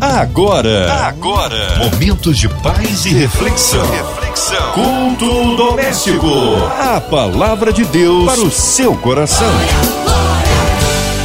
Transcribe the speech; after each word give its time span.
Agora, 0.00 0.92
agora, 1.08 1.76
momentos 1.78 2.38
de 2.38 2.48
paz 2.48 3.04
e 3.04 3.08
reflexão. 3.08 3.84
Reflexão. 3.90 4.72
Culto 4.72 5.56
doméstico. 5.56 6.28
A 6.78 7.00
palavra 7.00 7.72
de 7.72 7.84
Deus 7.84 8.24
para 8.24 8.40
o 8.40 8.48
seu 8.48 8.94
coração. 8.94 9.50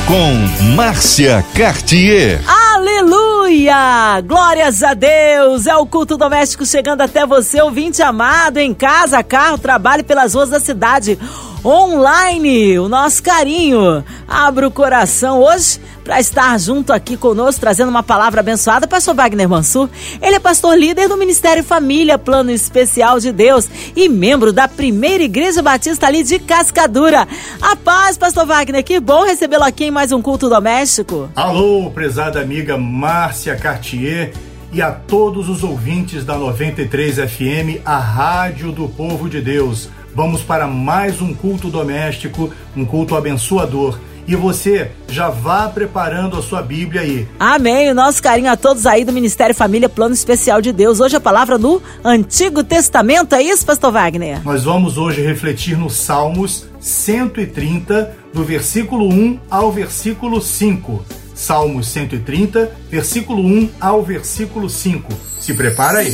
Com 0.07 0.65
Márcia 0.73 1.45
Cartier. 1.53 2.41
Aleluia! 2.47 4.19
Glórias 4.25 4.81
a 4.81 4.95
Deus! 4.95 5.67
É 5.67 5.75
o 5.75 5.85
culto 5.85 6.17
doméstico 6.17 6.65
chegando 6.65 7.01
até 7.01 7.27
você, 7.27 7.61
ouvinte 7.61 8.01
amado, 8.01 8.57
em 8.57 8.73
casa, 8.73 9.23
carro, 9.23 9.59
trabalho 9.59 10.03
pelas 10.03 10.33
ruas 10.33 10.49
da 10.49 10.59
cidade 10.59 11.19
online, 11.63 12.77
o 12.77 12.89
nosso 12.89 13.23
carinho. 13.23 14.03
Abra 14.27 14.67
o 14.67 14.71
coração 14.71 15.41
hoje 15.41 15.79
para 16.03 16.19
estar 16.19 16.59
junto 16.59 16.91
aqui 16.91 17.15
conosco, 17.15 17.61
trazendo 17.61 17.89
uma 17.89 18.03
palavra 18.03 18.41
abençoada, 18.41 18.87
pastor 18.87 19.15
Wagner 19.15 19.47
Mansur. 19.47 19.89
Ele 20.21 20.35
é 20.35 20.39
pastor 20.39 20.77
líder 20.77 21.07
do 21.07 21.15
Ministério 21.15 21.63
Família, 21.63 22.17
Plano 22.17 22.51
Especial 22.51 23.19
de 23.19 23.31
Deus 23.31 23.69
e 23.95 24.09
membro 24.09 24.51
da 24.51 24.67
primeira 24.67 25.23
Igreja 25.23 25.61
Batista 25.61 26.07
ali 26.07 26.23
de 26.23 26.39
Cascadura. 26.39 27.27
A 27.61 27.75
paz, 27.75 28.17
pastor 28.17 28.45
Wagner, 28.45 28.83
que 28.83 28.99
bom 28.99 29.23
recebê-lo 29.23 29.63
aqui 29.63 29.85
em 29.85 29.91
mais 29.91 30.11
um 30.11 30.21
culto 30.21 30.49
doméstico. 30.49 31.29
Alô, 31.35 31.89
prezada 31.91 32.41
amiga 32.41 32.77
Márcia 32.77 33.55
Cartier 33.55 34.33
e 34.73 34.81
a 34.81 34.91
todos 34.91 35.47
os 35.47 35.63
ouvintes 35.63 36.25
da 36.25 36.35
93 36.35 37.17
FM, 37.17 37.81
a 37.85 37.97
rádio 37.97 38.71
do 38.71 38.89
povo 38.89 39.29
de 39.29 39.39
Deus. 39.39 39.87
Vamos 40.15 40.41
para 40.41 40.67
mais 40.67 41.21
um 41.21 41.33
culto 41.33 41.69
doméstico, 41.69 42.51
um 42.75 42.85
culto 42.85 43.15
abençoador. 43.15 43.97
E 44.25 44.35
você 44.35 44.91
já 45.09 45.29
vá 45.29 45.67
preparando 45.67 46.37
a 46.37 46.41
sua 46.41 46.61
Bíblia 46.61 47.01
aí. 47.01 47.27
Amém. 47.39 47.91
O 47.91 47.95
nosso 47.95 48.23
carinho 48.23 48.51
a 48.51 48.55
todos 48.55 48.85
aí 48.85 49.03
do 49.03 49.11
Ministério 49.11 49.53
Família 49.53 49.89
Plano 49.89 50.13
Especial 50.13 50.61
de 50.61 50.71
Deus. 50.71 50.99
Hoje 50.99 51.17
a 51.17 51.19
palavra 51.19 51.57
no 51.57 51.81
Antigo 52.03 52.63
Testamento, 52.63 53.35
é 53.35 53.43
isso, 53.43 53.65
Pastor 53.65 53.91
Wagner? 53.91 54.41
Nós 54.45 54.63
vamos 54.63 54.97
hoje 54.97 55.21
refletir 55.21 55.77
no 55.77 55.89
Salmos 55.89 56.65
130, 56.79 58.15
do 58.33 58.45
versículo 58.45 59.09
1 59.09 59.39
ao 59.49 59.71
versículo 59.71 60.41
5. 60.41 61.03
Salmos 61.35 61.87
130, 61.89 62.71
versículo 62.89 63.43
1 63.43 63.69
ao 63.81 64.03
versículo 64.03 64.69
5. 64.69 65.11
Se 65.41 65.53
prepara 65.53 65.99
aí. 65.99 66.13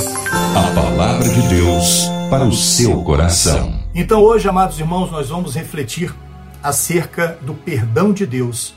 A 0.55 0.71
palavra 0.73 1.29
de 1.29 1.41
Deus 1.47 2.09
para 2.29 2.45
o 2.45 2.53
seu 2.53 3.03
coração. 3.03 3.78
Então 3.93 4.21
hoje, 4.21 4.47
amados 4.47 4.79
irmãos, 4.79 5.11
nós 5.11 5.29
vamos 5.29 5.55
refletir 5.55 6.13
acerca 6.61 7.39
do 7.41 7.55
perdão 7.55 8.13
de 8.13 8.25
Deus 8.25 8.75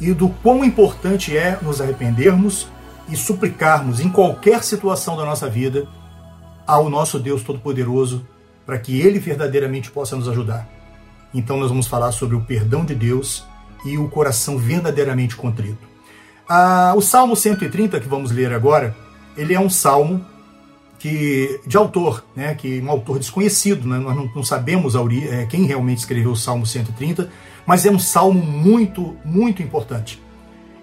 e 0.00 0.12
do 0.12 0.28
quão 0.28 0.64
importante 0.64 1.36
é 1.36 1.58
nos 1.62 1.80
arrependermos 1.80 2.66
e 3.08 3.16
suplicarmos 3.16 4.00
em 4.00 4.08
qualquer 4.08 4.64
situação 4.64 5.16
da 5.16 5.24
nossa 5.24 5.48
vida 5.48 5.86
ao 6.66 6.90
nosso 6.90 7.20
Deus 7.20 7.42
Todo-Poderoso 7.42 8.26
para 8.66 8.78
que 8.78 9.00
Ele 9.00 9.20
verdadeiramente 9.20 9.90
possa 9.92 10.16
nos 10.16 10.28
ajudar. 10.28 10.68
Então 11.32 11.56
nós 11.56 11.68
vamos 11.68 11.86
falar 11.86 12.10
sobre 12.10 12.34
o 12.34 12.40
perdão 12.40 12.84
de 12.84 12.96
Deus 12.96 13.44
e 13.84 13.96
o 13.96 14.08
coração 14.08 14.58
verdadeiramente 14.58 15.36
contrito. 15.36 15.86
Ah, 16.48 16.94
o 16.96 17.00
Salmo 17.00 17.36
130 17.36 18.00
que 18.00 18.08
vamos 18.08 18.32
ler 18.32 18.52
agora, 18.52 18.94
ele 19.36 19.54
é 19.54 19.60
um 19.60 19.70
salmo 19.70 20.24
que 20.98 21.60
de 21.66 21.76
autor, 21.76 22.24
né, 22.34 22.54
que 22.54 22.80
um 22.80 22.90
autor 22.90 23.18
desconhecido, 23.18 23.86
né, 23.86 23.98
nós 23.98 24.16
não, 24.16 24.30
não 24.34 24.42
sabemos 24.42 24.94
é, 24.94 25.46
quem 25.46 25.64
realmente 25.64 25.98
escreveu 25.98 26.32
o 26.32 26.36
Salmo 26.36 26.66
130, 26.66 27.30
mas 27.64 27.86
é 27.86 27.90
um 27.90 27.98
salmo 27.98 28.42
muito, 28.42 29.16
muito 29.24 29.62
importante. 29.62 30.20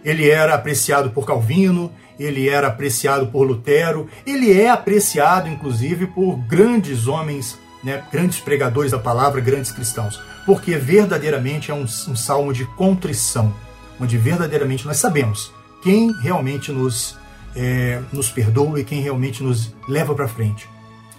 Ele 0.04 0.30
era 0.30 0.54
apreciado 0.54 1.10
por 1.10 1.26
Calvino, 1.26 1.92
ele 2.18 2.48
era 2.48 2.68
apreciado 2.68 3.28
por 3.28 3.44
Lutero, 3.46 4.08
ele 4.26 4.54
é 4.54 4.70
apreciado 4.70 5.50
inclusive 5.50 6.08
por 6.08 6.38
grandes 6.48 7.08
homens, 7.08 7.60
né, 7.84 8.04
grandes 8.12 8.40
pregadores 8.40 8.92
da 8.92 9.00
palavra, 9.00 9.42
grandes 9.42 9.72
cristãos, 9.72 10.22
porque 10.46 10.78
verdadeiramente 10.78 11.72
é 11.72 11.74
um, 11.74 11.84
um 11.84 12.16
salmo 12.16 12.54
de 12.54 12.66
contrição, 12.66 13.54
onde 14.00 14.18
verdadeiramente 14.18 14.86
nós 14.86 14.98
sabemos 14.98 15.52
quem 15.86 16.12
realmente 16.22 16.72
nos 16.72 17.18
é, 17.56 18.02
nos 18.12 18.30
perdoa 18.30 18.80
e 18.80 18.84
quem 18.84 19.02
realmente 19.02 19.42
nos 19.42 19.74
leva 19.88 20.14
para 20.14 20.28
frente. 20.28 20.70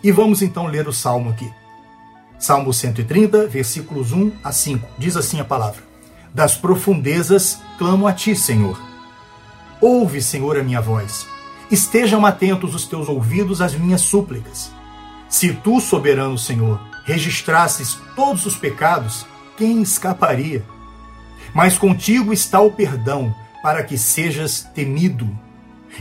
E 0.03 0.13
vamos 0.13 0.43
então 0.43 0.67
ler 0.67 0.87
o 0.87 0.93
salmo 0.93 1.31
aqui. 1.31 1.51
Salmo 2.39 2.73
130, 2.73 3.47
versículos 3.47 4.13
1 4.13 4.33
a 4.45 4.53
5. 4.53 4.87
Diz 4.99 5.17
assim 5.17 5.41
a 5.41 5.45
palavra: 5.45 5.83
Das 6.35 6.55
profundezas 6.55 7.59
clamo 7.79 8.07
a 8.07 8.13
ti, 8.13 8.37
Senhor. 8.37 8.81
Ouve, 9.81 10.23
Senhor, 10.23 10.59
a 10.59 10.63
minha 10.63 10.81
voz. 10.81 11.27
Estejam 11.71 12.25
atentos 12.25 12.75
os 12.75 12.87
teus 12.87 13.09
ouvidos 13.09 13.61
às 13.61 13.75
minhas 13.75 14.03
súplicas. 14.03 14.71
Se 15.29 15.53
tu, 15.53 15.81
soberano 15.81 16.39
Senhor, 16.39 16.81
registrasses 17.05 17.99
todos 18.15 18.47
os 18.47 18.57
pecados, 18.57 19.27
quem 19.57 19.83
escaparia? 19.83 20.65
Mas 21.55 21.79
contigo 21.79 22.33
está 22.33 22.61
o 22.61 22.71
perdão, 22.71 23.35
para 23.63 23.83
que 23.83 23.99
sejas 23.99 24.63
temido. 24.75 25.29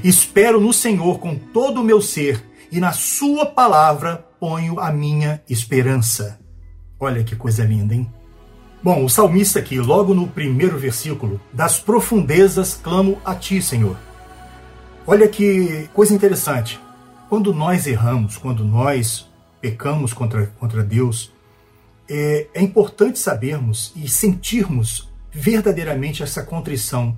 Espero 0.03 0.59
no 0.59 0.73
Senhor 0.73 1.19
com 1.19 1.35
todo 1.35 1.81
o 1.81 1.83
meu 1.83 2.01
ser 2.01 2.43
e 2.71 2.79
na 2.79 2.91
Sua 2.91 3.45
palavra 3.45 4.25
ponho 4.39 4.79
a 4.79 4.91
minha 4.91 5.41
esperança. 5.49 6.39
Olha 6.99 7.23
que 7.23 7.35
coisa 7.35 7.63
linda, 7.63 7.93
hein? 7.93 8.11
Bom, 8.81 9.03
o 9.03 9.09
salmista 9.09 9.59
aqui, 9.59 9.79
logo 9.79 10.13
no 10.13 10.27
primeiro 10.27 10.77
versículo, 10.77 11.41
das 11.51 11.79
profundezas 11.79 12.75
clamo 12.75 13.19
a 13.25 13.33
ti, 13.33 13.61
Senhor. 13.61 13.97
Olha 15.07 15.27
que 15.27 15.89
coisa 15.93 16.13
interessante. 16.13 16.79
Quando 17.27 17.53
nós 17.53 17.87
erramos, 17.87 18.37
quando 18.37 18.63
nós 18.63 19.27
pecamos 19.59 20.13
contra, 20.13 20.47
contra 20.59 20.83
Deus, 20.83 21.31
é, 22.07 22.47
é 22.53 22.61
importante 22.61 23.17
sabermos 23.17 23.91
e 23.95 24.07
sentirmos 24.07 25.09
verdadeiramente 25.31 26.21
essa 26.21 26.43
contrição. 26.43 27.17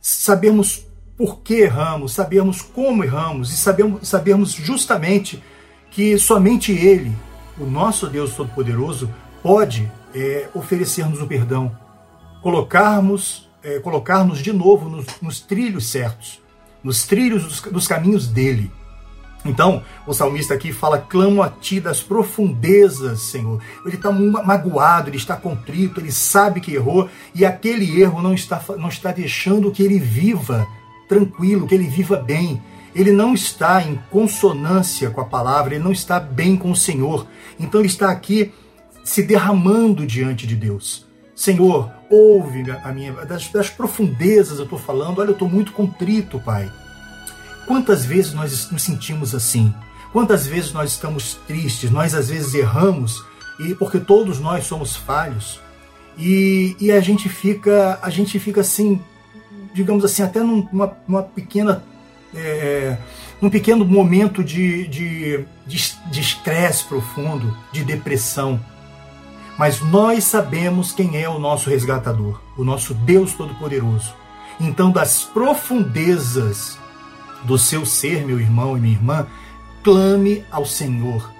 Sabermos 0.00 0.86
por 1.22 1.38
que 1.38 1.60
erramos, 1.60 2.14
sabermos 2.14 2.60
como 2.60 3.04
erramos 3.04 3.52
e 3.52 3.56
sabermos, 3.56 4.08
sabermos 4.08 4.50
justamente 4.50 5.40
que 5.88 6.18
somente 6.18 6.72
Ele, 6.72 7.12
o 7.56 7.64
nosso 7.64 8.08
Deus 8.08 8.34
Todo-Poderoso, 8.34 9.08
pode 9.40 9.88
é, 10.12 10.48
oferecer-nos 10.52 11.22
o 11.22 11.26
perdão, 11.28 11.70
colocarmos, 12.42 13.48
é, 13.62 13.78
colocar-nos 13.78 14.40
de 14.40 14.52
novo 14.52 14.88
nos, 14.88 15.06
nos, 15.22 15.38
trilhos 15.38 15.86
certos, 15.86 16.40
nos 16.82 17.04
trilhos 17.04 17.44
dos, 17.44 17.60
dos 17.60 17.86
caminhos 17.86 18.26
dele. 18.26 18.68
Então, 19.44 19.84
o 20.04 20.12
salmista 20.12 20.54
aqui 20.54 20.72
fala: 20.72 20.98
clamo 20.98 21.40
a 21.40 21.48
ti 21.48 21.78
das 21.78 22.02
profundezas, 22.02 23.20
Senhor. 23.20 23.62
Ele 23.86 23.94
está 23.94 24.10
magoado, 24.10 25.08
ele 25.08 25.18
está 25.18 25.36
contrito, 25.36 26.00
ele 26.00 26.10
sabe 26.10 26.60
que 26.60 26.74
errou 26.74 27.08
e 27.32 27.44
aquele 27.44 28.00
erro 28.00 28.20
não 28.20 28.34
está, 28.34 28.60
não 28.76 28.88
está 28.88 29.12
deixando 29.12 29.70
que 29.70 29.84
ele 29.84 30.00
viva 30.00 30.66
tranquilo, 31.08 31.66
que 31.66 31.74
ele 31.74 31.86
viva 31.86 32.16
bem. 32.16 32.62
Ele 32.94 33.10
não 33.10 33.32
está 33.32 33.82
em 33.82 33.98
consonância 34.10 35.10
com 35.10 35.20
a 35.20 35.24
palavra, 35.24 35.74
ele 35.74 35.84
não 35.84 35.92
está 35.92 36.20
bem 36.20 36.56
com 36.56 36.70
o 36.70 36.76
Senhor. 36.76 37.26
Então 37.58 37.80
ele 37.80 37.88
está 37.88 38.10
aqui 38.10 38.52
se 39.02 39.22
derramando 39.22 40.06
diante 40.06 40.46
de 40.46 40.54
Deus. 40.54 41.06
Senhor, 41.34 41.90
ouve 42.10 42.64
a 42.70 42.92
minha. 42.92 43.12
Das, 43.24 43.48
das 43.48 43.70
profundezas 43.70 44.58
eu 44.58 44.64
estou 44.64 44.78
falando, 44.78 45.20
olha, 45.20 45.28
eu 45.28 45.32
estou 45.32 45.48
muito 45.48 45.72
contrito, 45.72 46.38
Pai. 46.38 46.70
Quantas 47.66 48.04
vezes 48.04 48.34
nós 48.34 48.70
nos 48.70 48.82
sentimos 48.82 49.34
assim? 49.34 49.74
Quantas 50.12 50.46
vezes 50.46 50.72
nós 50.72 50.92
estamos 50.92 51.38
tristes? 51.46 51.90
Nós 51.90 52.14
às 52.14 52.28
vezes 52.28 52.52
erramos, 52.54 53.24
e 53.58 53.74
porque 53.74 53.98
todos 53.98 54.38
nós 54.38 54.66
somos 54.66 54.94
falhos. 54.94 55.58
E, 56.18 56.76
e 56.78 56.92
a 56.92 57.00
gente 57.00 57.28
fica, 57.28 57.98
a 58.02 58.10
gente 58.10 58.38
fica 58.38 58.60
assim 58.60 59.00
digamos 59.72 60.04
assim, 60.04 60.22
até 60.22 60.40
numa, 60.40 60.88
pequena. 61.34 61.82
É, 62.34 62.96
num 63.40 63.50
pequeno 63.50 63.84
momento 63.84 64.42
de 64.42 64.86
estresse 64.86 65.46
de, 65.66 66.10
de 66.10 66.20
estresse 66.20 66.84
profundo, 66.84 67.56
de 67.72 67.84
depressão. 67.84 68.60
Mas 69.58 69.80
nós 69.80 70.24
sabemos 70.24 70.92
quem 70.92 71.20
é 71.20 71.28
o 71.28 71.38
nosso 71.38 71.68
resgatador, 71.68 72.40
o 72.56 72.64
nosso 72.64 72.94
Deus 72.94 73.34
Todo-Poderoso. 73.34 74.14
Então, 74.60 74.90
das 74.90 75.24
profundezas 75.24 76.78
do 77.44 77.58
seu 77.58 77.84
ser, 77.84 78.24
meu 78.24 78.40
irmão 78.40 78.76
e 78.76 78.80
minha 78.80 78.94
irmã, 78.94 79.26
clame 79.82 80.44
ao 80.50 80.64
Senhor, 80.64 81.30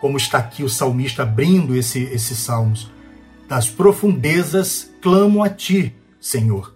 como 0.00 0.16
está 0.16 0.38
aqui 0.38 0.64
o 0.64 0.68
salmista 0.68 1.22
abrindo 1.22 1.76
esse, 1.76 2.02
esses 2.04 2.38
salmos. 2.38 2.90
Das 3.48 3.68
profundezas 3.68 4.90
clamo 5.00 5.42
a 5.44 5.50
ti, 5.50 5.94
Senhor. 6.20 6.71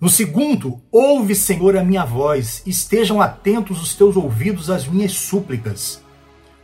No 0.00 0.08
segundo, 0.08 0.80
ouve, 0.92 1.34
Senhor, 1.34 1.76
a 1.76 1.82
minha 1.82 2.04
voz, 2.04 2.62
estejam 2.64 3.20
atentos 3.20 3.82
os 3.82 3.96
teus 3.96 4.16
ouvidos 4.16 4.70
às 4.70 4.86
minhas 4.86 5.12
súplicas. 5.12 6.00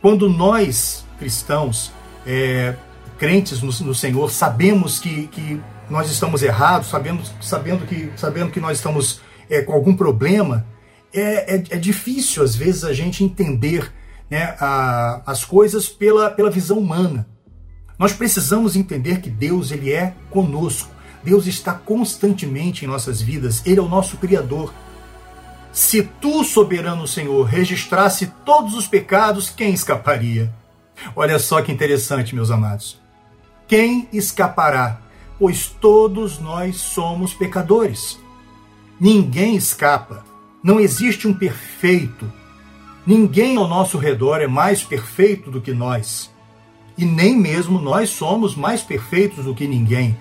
Quando 0.01 0.29
nós, 0.29 1.05
cristãos, 1.19 1.91
é, 2.25 2.75
crentes 3.17 3.61
no, 3.61 3.87
no, 3.87 3.93
Senhor, 3.93 4.31
sabemos 4.31 4.99
que, 4.99 5.27
que 5.27 5.61
nós 5.89 6.09
estamos 6.09 6.43
errados, 6.43 6.87
sabemos, 6.87 7.33
sabendo, 7.41 7.85
que, 7.85 8.09
sabendo 8.15 8.51
que 8.51 8.61
nós 8.61 8.77
estamos 8.77 9.19
é, 9.49 9.61
com 9.61 9.73
algum 9.73 9.93
problema, 9.93 10.65
é, 11.13 11.55
é, 11.55 11.63
é 11.71 11.77
difícil, 11.77 12.41
às 12.41 12.55
vezes, 12.55 12.85
a 12.85 12.93
gente 12.93 13.21
entender 13.21 13.91
né, 14.29 14.55
a, 14.61 15.21
as 15.25 15.43
coisas 15.43 15.89
pela, 15.89 16.29
pela 16.29 16.49
visão 16.49 16.77
humana. 16.77 17.27
Nós 17.99 18.13
precisamos 18.13 18.77
entender 18.77 19.19
que 19.19 19.29
Deus 19.29 19.71
ele 19.71 19.91
é 19.91 20.15
conosco. 20.29 20.94
Deus 21.25 21.47
está 21.47 21.73
constantemente 21.73 22.85
em 22.85 22.87
nossas 22.87 23.19
vidas. 23.19 23.65
Ele 23.65 23.79
é 23.79 23.81
o 23.81 23.89
nosso 23.89 24.15
Criador. 24.17 24.71
Se 25.73 26.03
tu, 26.03 26.43
soberano 26.43 27.07
Senhor, 27.07 27.43
registrasse 27.43 28.27
todos 28.45 28.75
os 28.75 28.87
pecados, 28.87 29.49
quem 29.49 29.73
escaparia? 29.73 30.53
Olha 31.15 31.39
só 31.39 31.63
que 31.63 31.71
interessante, 31.71 32.35
meus 32.35 32.51
amados. 32.51 33.01
Quem 33.67 34.07
escapará? 34.13 35.01
Pois 35.39 35.67
todos 35.67 36.37
nós 36.39 36.75
somos 36.77 37.33
pecadores. 37.33 38.19
Ninguém 39.01 39.55
escapa. 39.55 40.23
Não 40.63 40.79
existe 40.79 41.27
um 41.27 41.33
perfeito. 41.33 42.31
Ninguém 43.05 43.57
ao 43.57 43.67
nosso 43.67 43.97
redor 43.97 44.41
é 44.41 44.47
mais 44.47 44.83
perfeito 44.83 45.49
do 45.49 45.59
que 45.59 45.73
nós. 45.73 46.31
E 46.95 47.03
nem 47.03 47.35
mesmo 47.35 47.81
nós 47.81 48.11
somos 48.11 48.55
mais 48.55 48.83
perfeitos 48.83 49.43
do 49.43 49.55
que 49.55 49.67
ninguém. 49.67 50.15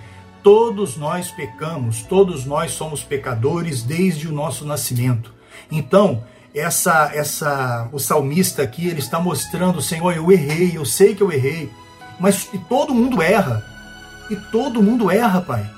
Todos 0.45 0.99
nós 0.99 1.31
pecamos, 1.31 2.03
todos 2.03 2.45
nós 2.45 2.73
somos 2.73 3.03
pecadores 3.03 3.83
desde 3.83 4.29
o 4.29 4.33
nosso 4.33 4.67
nascimento. 4.67 5.33
Então, 5.73 6.23
essa 6.55 7.11
essa 7.15 7.89
o 7.91 7.99
salmista 7.99 8.63
aqui, 8.63 8.87
ele 8.87 8.99
está 8.99 9.19
mostrando, 9.19 9.81
Senhor, 9.81 10.15
eu 10.15 10.31
errei, 10.31 10.77
eu 10.77 10.85
sei 10.85 11.15
que 11.15 11.23
eu 11.23 11.33
errei. 11.33 11.73
Mas 12.21 12.47
e 12.53 12.59
todo 12.59 12.95
mundo 12.95 13.23
erra. 13.23 13.65
E 14.29 14.37
todo 14.37 14.83
mundo 14.83 15.11
erra, 15.11 15.41
Pai. 15.41 15.69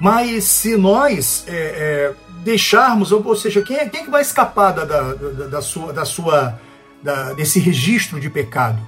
Mas 0.00 0.42
se 0.42 0.76
nós 0.76 1.44
é, 1.46 1.52
é, 1.54 2.14
deixarmos, 2.42 3.12
ou 3.12 3.36
seja, 3.36 3.62
quem 3.62 3.76
é, 3.76 3.88
quem 3.88 4.00
é 4.00 4.04
que 4.04 4.10
vai 4.10 4.22
escapar 4.22 4.72
da, 4.72 4.84
da, 4.84 5.14
da, 5.14 5.46
da 5.46 5.62
sua, 5.62 5.92
da 5.92 6.04
sua 6.04 6.60
da, 7.04 7.34
desse 7.34 7.60
registro 7.60 8.18
de 8.18 8.28
pecado? 8.28 8.80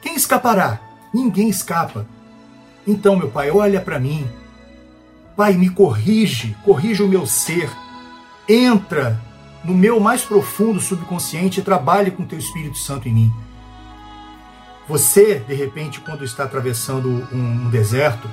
Quem 0.00 0.16
escapará? 0.16 0.80
Ninguém 1.12 1.50
escapa. 1.50 2.06
Então, 2.86 3.16
meu 3.16 3.30
Pai, 3.30 3.50
olha 3.50 3.80
para 3.80 3.98
mim. 3.98 4.28
Pai, 5.36 5.54
me 5.54 5.70
corrige, 5.70 6.56
corrige 6.64 7.02
o 7.02 7.08
meu 7.08 7.26
ser. 7.26 7.70
Entra 8.48 9.20
no 9.64 9.74
meu 9.74 10.00
mais 10.00 10.22
profundo 10.22 10.80
subconsciente 10.80 11.60
e 11.60 11.62
trabalhe 11.62 12.10
com 12.10 12.26
teu 12.26 12.38
Espírito 12.38 12.78
Santo 12.78 13.08
em 13.08 13.12
mim. 13.12 13.32
Você, 14.88 15.38
de 15.38 15.54
repente, 15.54 16.00
quando 16.00 16.24
está 16.24 16.44
atravessando 16.44 17.26
um 17.32 17.70
deserto, 17.70 18.28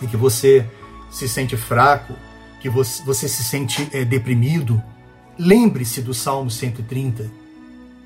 em 0.00 0.06
que 0.06 0.16
você 0.16 0.66
se 1.10 1.28
sente 1.28 1.56
fraco, 1.56 2.14
que 2.60 2.68
você, 2.68 3.04
você 3.04 3.28
se 3.28 3.42
sente 3.42 3.88
é, 3.92 4.04
deprimido, 4.04 4.82
lembre-se 5.38 6.00
do 6.00 6.14
Salmo 6.14 6.50
130. 6.50 7.30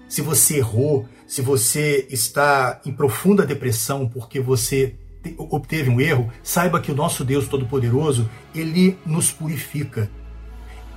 Se 0.08 0.22
você 0.22 0.56
errou, 0.56 1.06
se 1.26 1.42
você 1.42 2.06
está 2.10 2.80
em 2.84 2.92
profunda 2.92 3.44
depressão 3.44 4.08
porque 4.08 4.40
você 4.40 4.94
obteve 5.38 5.90
um 5.90 6.00
erro, 6.00 6.30
saiba 6.42 6.80
que 6.80 6.92
o 6.92 6.94
nosso 6.94 7.24
Deus 7.24 7.48
Todo-Poderoso, 7.48 8.28
ele 8.54 8.98
nos 9.04 9.30
purifica. 9.32 10.10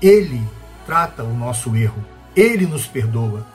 Ele 0.01 0.41
trata 0.85 1.23
o 1.23 1.33
nosso 1.33 1.75
erro. 1.75 2.03
Ele 2.35 2.65
nos 2.65 2.85
perdoa. 2.85 3.45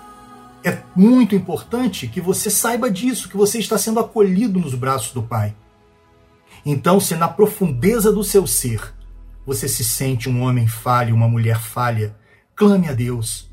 É 0.65 0.79
muito 0.97 1.35
importante 1.35 2.09
que 2.09 2.21
você 2.21 2.49
saiba 2.49 2.91
disso, 2.91 3.29
que 3.29 3.37
você 3.37 3.59
está 3.59 3.77
sendo 3.77 4.01
acolhido 4.01 4.59
nos 4.59 4.75
braços 4.75 5.13
do 5.13 5.23
Pai. 5.23 5.55
Então, 6.65 6.99
se 6.99 7.15
na 7.15 7.29
profundeza 7.29 8.11
do 8.11 8.25
seu 8.25 8.47
ser 8.47 8.95
você 9.47 9.69
se 9.69 9.85
sente 9.85 10.29
um 10.29 10.43
homem 10.43 10.67
falho, 10.67 11.15
uma 11.15 11.29
mulher 11.29 11.61
falha, 11.61 12.17
clame 12.57 12.89
a 12.89 12.93
Deus. 12.93 13.51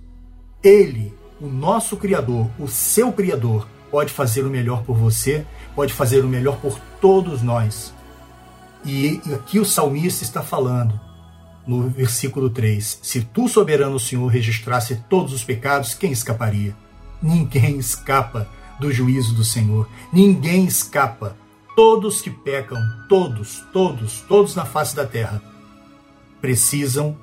Ele, 0.64 1.14
o 1.40 1.48
nosso 1.48 1.98
Criador, 1.98 2.50
o 2.58 2.68
seu 2.68 3.12
Criador, 3.12 3.68
pode 3.90 4.14
fazer 4.14 4.46
o 4.46 4.50
melhor 4.50 4.84
por 4.84 4.96
você, 4.96 5.46
pode 5.76 5.92
fazer 5.92 6.24
o 6.24 6.30
melhor 6.30 6.58
por 6.62 6.80
todos 7.02 7.42
nós. 7.42 7.94
E 8.86 9.22
aqui 9.34 9.60
o 9.60 9.66
salmista 9.66 10.24
está 10.24 10.42
falando, 10.42 10.98
no 11.68 11.90
versículo 11.90 12.50
3: 12.50 13.00
Se 13.02 13.22
tu, 13.22 13.50
soberano 13.50 14.00
Senhor, 14.00 14.28
registrasse 14.28 15.04
todos 15.10 15.34
os 15.34 15.44
pecados, 15.44 15.94
quem 15.94 16.12
escaparia? 16.12 16.76
Ninguém 17.22 17.78
escapa 17.78 18.48
do 18.80 18.92
juízo 18.92 19.34
do 19.36 19.44
Senhor, 19.44 19.90
ninguém 20.14 20.66
escapa. 20.66 21.36
Todos 21.76 22.22
que 22.22 22.30
pecam, 22.30 22.78
todos, 23.08 23.64
todos, 23.72 24.22
todos 24.28 24.56
na 24.56 24.66
face 24.66 24.94
da 24.96 25.06
terra, 25.06 25.42
precisam 26.42 27.18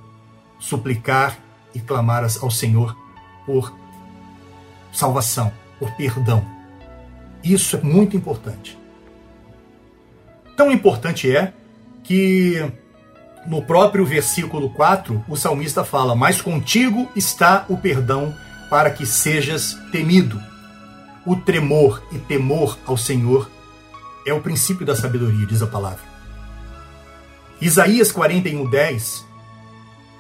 suplicar 0.59 1.39
e 1.75 1.81
clamar 1.81 2.25
ao 2.41 2.51
Senhor 2.51 2.97
por 3.45 3.73
salvação, 4.91 5.53
por 5.79 5.91
perdão. 5.97 6.45
Isso 7.45 7.77
é 7.77 7.83
muito 7.83 8.17
importante. 8.17 8.78
Tão 10.58 10.72
importante 10.72 11.31
é 11.31 11.52
que 12.02 12.69
no 13.46 13.62
próprio 13.62 14.05
versículo 14.05 14.70
4, 14.70 15.25
o 15.28 15.37
salmista 15.37 15.84
fala: 15.84 16.16
Mas 16.16 16.43
contigo 16.43 17.08
está 17.14 17.64
o 17.69 17.76
perdão 17.76 18.34
para 18.69 18.90
que 18.90 19.06
sejas 19.06 19.78
temido. 19.93 20.43
O 21.25 21.37
tremor 21.37 22.02
e 22.10 22.19
temor 22.19 22.76
ao 22.84 22.96
Senhor 22.96 23.49
é 24.26 24.32
o 24.34 24.40
princípio 24.40 24.84
da 24.84 24.96
sabedoria, 24.96 25.46
diz 25.46 25.62
a 25.62 25.66
palavra. 25.69 26.02
Isaías 27.60 28.10
41:10 28.12 29.25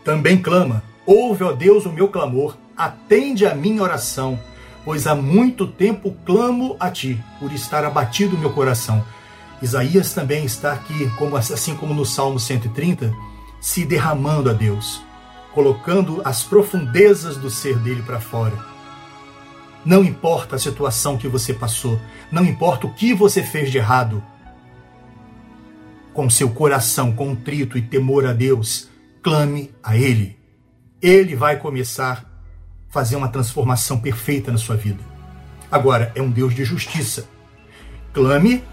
também 0.04 0.40
clama: 0.40 0.84
Ouve, 1.04 1.42
ó 1.42 1.50
Deus, 1.50 1.84
o 1.84 1.92
meu 1.92 2.06
clamor, 2.06 2.56
atende 2.76 3.44
a 3.44 3.56
minha 3.56 3.82
oração, 3.82 4.38
pois 4.84 5.04
há 5.08 5.16
muito 5.16 5.66
tempo 5.66 6.14
clamo 6.24 6.76
a 6.78 6.92
ti, 6.92 7.20
por 7.40 7.52
estar 7.52 7.84
abatido 7.84 8.36
o 8.36 8.38
meu 8.38 8.50
coração. 8.52 9.04
Isaías 9.60 10.12
também 10.12 10.44
está 10.44 10.72
aqui, 10.72 11.10
como 11.18 11.36
assim 11.36 11.74
como 11.74 11.92
no 11.92 12.06
Salmo 12.06 12.38
130, 12.38 13.12
se 13.60 13.84
derramando 13.84 14.48
a 14.48 14.52
Deus, 14.52 15.02
colocando 15.52 16.22
as 16.24 16.42
profundezas 16.42 17.36
do 17.36 17.50
ser 17.50 17.78
dele 17.78 18.02
para 18.02 18.20
fora. 18.20 18.56
Não 19.84 20.04
importa 20.04 20.56
a 20.56 20.58
situação 20.58 21.16
que 21.16 21.26
você 21.26 21.52
passou, 21.52 22.00
não 22.30 22.44
importa 22.44 22.86
o 22.86 22.94
que 22.94 23.14
você 23.14 23.42
fez 23.42 23.70
de 23.70 23.78
errado, 23.78 24.22
com 26.12 26.28
seu 26.28 26.50
coração 26.50 27.12
contrito 27.12 27.78
e 27.78 27.82
temor 27.82 28.26
a 28.26 28.32
Deus, 28.32 28.88
clame 29.22 29.72
a 29.82 29.96
Ele. 29.96 30.36
Ele 31.00 31.36
vai 31.36 31.58
começar 31.58 32.24
a 32.24 32.92
fazer 32.92 33.16
uma 33.16 33.28
transformação 33.28 34.00
perfeita 34.00 34.50
na 34.50 34.58
sua 34.58 34.76
vida. 34.76 35.02
Agora, 35.70 36.10
é 36.14 36.22
um 36.22 36.30
Deus 36.30 36.54
de 36.54 36.64
justiça. 36.64 37.28
Clame 38.12 38.64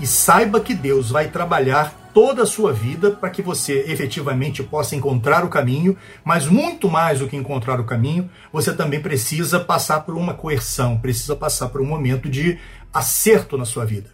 e 0.00 0.06
saiba 0.06 0.60
que 0.60 0.74
Deus 0.74 1.10
vai 1.10 1.28
trabalhar 1.28 1.94
toda 2.12 2.42
a 2.42 2.46
sua 2.46 2.72
vida 2.72 3.10
para 3.10 3.30
que 3.30 3.40
você 3.40 3.84
efetivamente 3.88 4.62
possa 4.62 4.94
encontrar 4.94 5.44
o 5.44 5.48
caminho, 5.48 5.96
mas 6.24 6.46
muito 6.46 6.88
mais 6.88 7.20
do 7.20 7.28
que 7.28 7.36
encontrar 7.36 7.80
o 7.80 7.84
caminho, 7.84 8.30
você 8.52 8.72
também 8.74 9.00
precisa 9.00 9.60
passar 9.60 10.00
por 10.00 10.14
uma 10.14 10.34
coerção, 10.34 10.98
precisa 10.98 11.34
passar 11.34 11.68
por 11.68 11.80
um 11.80 11.86
momento 11.86 12.28
de 12.28 12.58
acerto 12.92 13.56
na 13.56 13.64
sua 13.64 13.84
vida. 13.84 14.10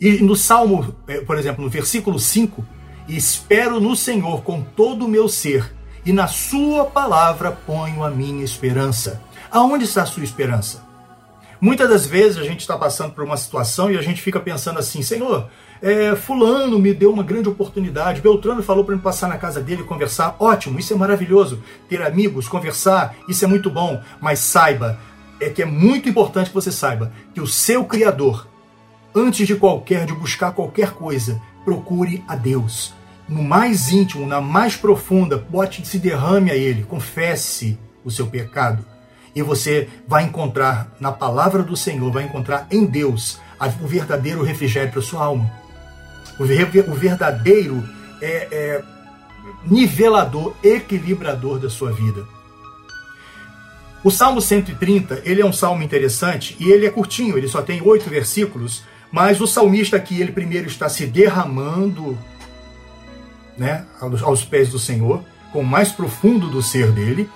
E 0.00 0.22
no 0.22 0.34
Salmo, 0.34 0.94
eh, 1.06 1.20
por 1.20 1.38
exemplo, 1.38 1.62
no 1.62 1.70
versículo 1.70 2.18
5, 2.18 2.64
espero 3.08 3.80
no 3.80 3.94
Senhor 3.94 4.42
com 4.42 4.62
todo 4.62 5.04
o 5.04 5.08
meu 5.08 5.28
ser, 5.28 5.72
e 6.04 6.12
na 6.12 6.26
sua 6.26 6.84
palavra 6.84 7.50
ponho 7.50 8.02
a 8.02 8.10
minha 8.10 8.44
esperança. 8.44 9.22
Aonde 9.50 9.84
está 9.84 10.02
a 10.02 10.06
sua 10.06 10.24
esperança? 10.24 10.83
Muitas 11.64 11.88
das 11.88 12.04
vezes 12.04 12.36
a 12.36 12.42
gente 12.42 12.60
está 12.60 12.76
passando 12.76 13.12
por 13.12 13.24
uma 13.24 13.38
situação 13.38 13.90
e 13.90 13.96
a 13.96 14.02
gente 14.02 14.20
fica 14.20 14.38
pensando 14.38 14.78
assim, 14.78 15.00
Senhor, 15.00 15.48
é, 15.80 16.14
fulano 16.14 16.78
me 16.78 16.92
deu 16.92 17.10
uma 17.10 17.22
grande 17.22 17.48
oportunidade, 17.48 18.20
Beltrano 18.20 18.62
falou 18.62 18.84
para 18.84 18.94
me 18.94 19.00
passar 19.00 19.28
na 19.28 19.38
casa 19.38 19.62
dele 19.62 19.80
e 19.80 19.86
conversar, 19.86 20.36
ótimo, 20.38 20.78
isso 20.78 20.92
é 20.92 20.96
maravilhoso, 20.96 21.62
ter 21.88 22.02
amigos, 22.02 22.48
conversar, 22.48 23.16
isso 23.30 23.46
é 23.46 23.48
muito 23.48 23.70
bom, 23.70 23.98
mas 24.20 24.40
saiba, 24.40 25.00
é 25.40 25.48
que 25.48 25.62
é 25.62 25.64
muito 25.64 26.06
importante 26.06 26.48
que 26.48 26.54
você 26.54 26.70
saiba 26.70 27.10
que 27.32 27.40
o 27.40 27.46
seu 27.46 27.82
Criador, 27.86 28.46
antes 29.14 29.46
de 29.46 29.56
qualquer, 29.56 30.04
de 30.04 30.12
buscar 30.12 30.52
qualquer 30.52 30.90
coisa, 30.90 31.40
procure 31.64 32.22
a 32.28 32.36
Deus. 32.36 32.92
No 33.26 33.42
mais 33.42 33.90
íntimo, 33.90 34.26
na 34.26 34.38
mais 34.38 34.76
profunda, 34.76 35.38
bote 35.38 35.86
se 35.86 35.98
derrame 35.98 36.50
a 36.50 36.54
Ele, 36.54 36.84
confesse 36.84 37.78
o 38.04 38.10
seu 38.10 38.26
pecado 38.26 38.84
e 39.34 39.42
você 39.42 39.88
vai 40.06 40.24
encontrar 40.24 40.92
na 41.00 41.10
palavra 41.10 41.62
do 41.62 41.76
Senhor, 41.76 42.10
vai 42.12 42.24
encontrar 42.24 42.66
em 42.70 42.84
Deus 42.84 43.38
o 43.80 43.86
verdadeiro 43.86 44.42
refrigério 44.42 44.92
para 44.92 45.02
sua 45.02 45.24
alma. 45.24 45.50
O 46.38 46.94
verdadeiro 46.94 47.82
é, 48.20 48.48
é, 48.50 48.82
nivelador, 49.66 50.54
equilibrador 50.62 51.58
da 51.58 51.70
sua 51.70 51.92
vida. 51.92 52.24
O 54.02 54.10
Salmo 54.10 54.40
130, 54.40 55.22
ele 55.24 55.40
é 55.40 55.46
um 55.46 55.52
salmo 55.52 55.82
interessante 55.82 56.56
e 56.60 56.70
ele 56.70 56.84
é 56.84 56.90
curtinho, 56.90 57.38
ele 57.38 57.48
só 57.48 57.62
tem 57.62 57.80
oito 57.80 58.10
versículos, 58.10 58.82
mas 59.10 59.40
o 59.40 59.46
salmista 59.46 59.96
aqui, 59.96 60.20
ele 60.20 60.32
primeiro 60.32 60.66
está 60.66 60.88
se 60.88 61.06
derramando 61.06 62.18
né, 63.56 63.86
aos 64.22 64.44
pés 64.44 64.68
do 64.68 64.78
Senhor, 64.78 65.24
com 65.52 65.60
o 65.60 65.66
mais 65.66 65.90
profundo 65.90 66.50
do 66.50 66.60
ser 66.60 66.90
dele. 66.92 67.30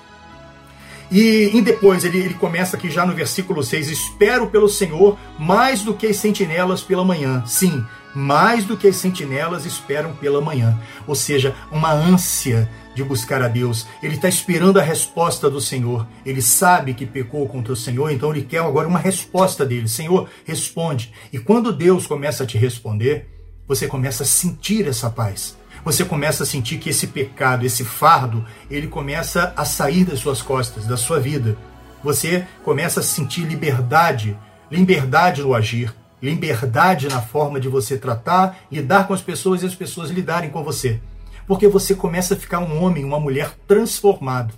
E, 1.10 1.50
e 1.54 1.62
depois 1.62 2.04
ele, 2.04 2.18
ele 2.18 2.34
começa 2.34 2.76
aqui 2.76 2.90
já 2.90 3.06
no 3.06 3.14
versículo 3.14 3.62
6: 3.62 3.88
Espero 3.88 4.48
pelo 4.48 4.68
Senhor 4.68 5.18
mais 5.38 5.82
do 5.82 5.94
que 5.94 6.06
as 6.06 6.16
sentinelas 6.16 6.82
pela 6.82 7.04
manhã. 7.04 7.42
Sim, 7.46 7.84
mais 8.14 8.64
do 8.64 8.76
que 8.76 8.88
as 8.88 8.96
sentinelas 8.96 9.64
esperam 9.64 10.12
pela 10.14 10.40
manhã. 10.40 10.78
Ou 11.06 11.14
seja, 11.14 11.54
uma 11.70 11.92
ânsia 11.92 12.68
de 12.94 13.04
buscar 13.04 13.42
a 13.42 13.48
Deus. 13.48 13.86
Ele 14.02 14.16
está 14.16 14.28
esperando 14.28 14.78
a 14.78 14.82
resposta 14.82 15.48
do 15.48 15.60
Senhor. 15.60 16.06
Ele 16.26 16.42
sabe 16.42 16.94
que 16.94 17.06
pecou 17.06 17.48
contra 17.48 17.72
o 17.72 17.76
Senhor, 17.76 18.10
então 18.10 18.30
ele 18.30 18.42
quer 18.42 18.58
agora 18.58 18.88
uma 18.88 18.98
resposta 18.98 19.64
dele. 19.64 19.88
Senhor, 19.88 20.28
responde. 20.44 21.12
E 21.32 21.38
quando 21.38 21.72
Deus 21.72 22.06
começa 22.06 22.42
a 22.42 22.46
te 22.46 22.58
responder, 22.58 23.28
você 23.66 23.86
começa 23.86 24.24
a 24.24 24.26
sentir 24.26 24.86
essa 24.88 25.08
paz. 25.08 25.56
Você 25.88 26.04
começa 26.04 26.42
a 26.42 26.46
sentir 26.46 26.76
que 26.76 26.90
esse 26.90 27.06
pecado, 27.06 27.64
esse 27.64 27.82
fardo, 27.82 28.44
ele 28.70 28.88
começa 28.88 29.54
a 29.56 29.64
sair 29.64 30.04
das 30.04 30.18
suas 30.18 30.42
costas, 30.42 30.84
da 30.84 30.98
sua 30.98 31.18
vida. 31.18 31.56
Você 32.04 32.46
começa 32.62 33.00
a 33.00 33.02
sentir 33.02 33.44
liberdade, 33.44 34.36
liberdade 34.70 35.40
no 35.40 35.54
agir, 35.54 35.94
liberdade 36.20 37.08
na 37.08 37.22
forma 37.22 37.58
de 37.58 37.70
você 37.70 37.96
tratar, 37.96 38.58
lidar 38.70 39.06
com 39.06 39.14
as 39.14 39.22
pessoas 39.22 39.62
e 39.62 39.66
as 39.66 39.74
pessoas 39.74 40.10
lidarem 40.10 40.50
com 40.50 40.62
você. 40.62 41.00
Porque 41.46 41.66
você 41.66 41.94
começa 41.94 42.34
a 42.34 42.36
ficar 42.36 42.58
um 42.58 42.84
homem, 42.84 43.02
uma 43.02 43.18
mulher 43.18 43.56
transformado, 43.66 44.52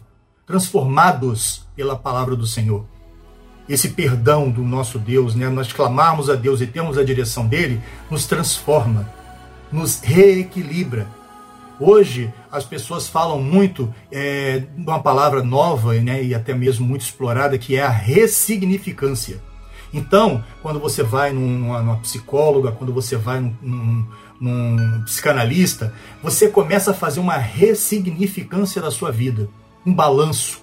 transformados 0.45 1.65
pela 1.77 1.95
palavra 1.95 2.35
do 2.35 2.45
Senhor. 2.45 2.85
Esse 3.69 3.91
perdão 3.91 4.51
do 4.51 4.63
nosso 4.63 4.99
Deus, 4.99 5.37
né, 5.37 5.49
nós 5.49 5.73
clamarmos 5.73 6.29
a 6.29 6.35
Deus 6.35 6.61
e 6.61 6.67
temos 6.67 6.99
a 6.99 7.05
direção 7.05 7.47
dele, 7.47 7.81
nos 8.11 8.27
transforma, 8.27 9.09
nos 9.71 10.01
reequilibra. 10.01 11.20
Hoje 11.81 12.31
as 12.53 12.65
pessoas 12.65 13.09
falam 13.09 13.43
muito 13.43 13.93
é, 14.13 14.59
de 14.59 14.83
uma 14.83 15.03
palavra 15.03 15.43
nova 15.43 15.95
né, 15.95 16.23
e 16.23 16.35
até 16.35 16.53
mesmo 16.53 16.87
muito 16.87 17.01
explorada 17.01 17.57
que 17.57 17.75
é 17.75 17.83
a 17.83 17.89
ressignificância. 17.89 19.41
Então, 19.93 20.45
quando 20.63 20.79
você 20.79 21.03
vai 21.03 21.33
numa, 21.33 21.81
numa 21.81 21.97
psicóloga, 21.97 22.71
quando 22.71 22.93
você 22.93 23.17
vai 23.17 23.41
num, 23.41 23.57
num, 23.63 24.07
num 24.41 25.05
psicanalista, 25.05 25.95
você 26.23 26.49
começa 26.49 26.91
a 26.91 26.95
fazer 26.95 27.19
uma 27.19 27.39
ressignificância 27.39 28.81
da 28.83 28.91
sua 28.91 29.11
vida, 29.11 29.49
um 29.85 29.95
balanço. 29.95 30.63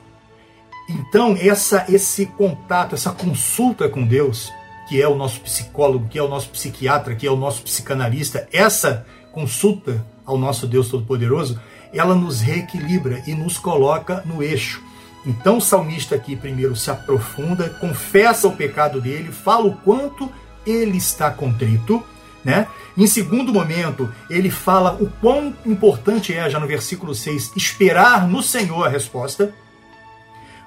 Então, 0.88 1.36
essa, 1.38 1.86
esse 1.90 2.28
contato, 2.28 2.94
essa 2.94 3.12
consulta 3.12 3.90
com 3.90 4.06
Deus, 4.06 4.50
que 4.88 5.02
é 5.02 5.08
o 5.08 5.16
nosso 5.16 5.42
psicólogo, 5.42 6.08
que 6.08 6.18
é 6.18 6.24
o 6.24 6.30
nosso 6.30 6.50
psiquiatra, 6.50 7.16
que 7.16 7.28
é 7.28 7.32
o 7.32 7.36
nosso 7.36 7.62
psicanalista, 7.64 8.48
essa 8.54 9.06
consulta 9.38 10.04
ao 10.26 10.36
nosso 10.36 10.66
Deus 10.66 10.90
Todo-Poderoso, 10.90 11.60
ela 11.94 12.16
nos 12.16 12.42
reequilibra 12.42 13.22
e 13.28 13.36
nos 13.36 13.60
coloca 13.60 14.24
no 14.26 14.42
eixo. 14.42 14.82
Então 15.28 15.58
o 15.58 15.62
salmista 15.62 16.16
aqui 16.16 16.36
primeiro 16.36 16.76
se 16.76 16.90
aprofunda, 16.90 17.70
confessa 17.70 18.48
o 18.48 18.56
pecado 18.56 19.00
dele, 19.00 19.32
fala 19.32 19.68
o 19.68 19.76
quanto 19.76 20.28
ele 20.66 20.98
está 20.98 21.30
contrito, 21.30 22.04
né? 22.44 22.66
Em 22.98 23.06
segundo 23.06 23.54
momento, 23.54 24.12
ele 24.28 24.50
fala 24.50 24.98
o 25.00 25.08
quão 25.22 25.56
importante 25.68 26.34
é, 26.34 26.50
já 26.50 26.60
no 26.60 26.66
versículo 26.66 27.14
6, 27.14 27.52
esperar 27.56 28.28
no 28.28 28.42
Senhor 28.42 28.88
a 28.88 28.90
resposta. 28.90 29.54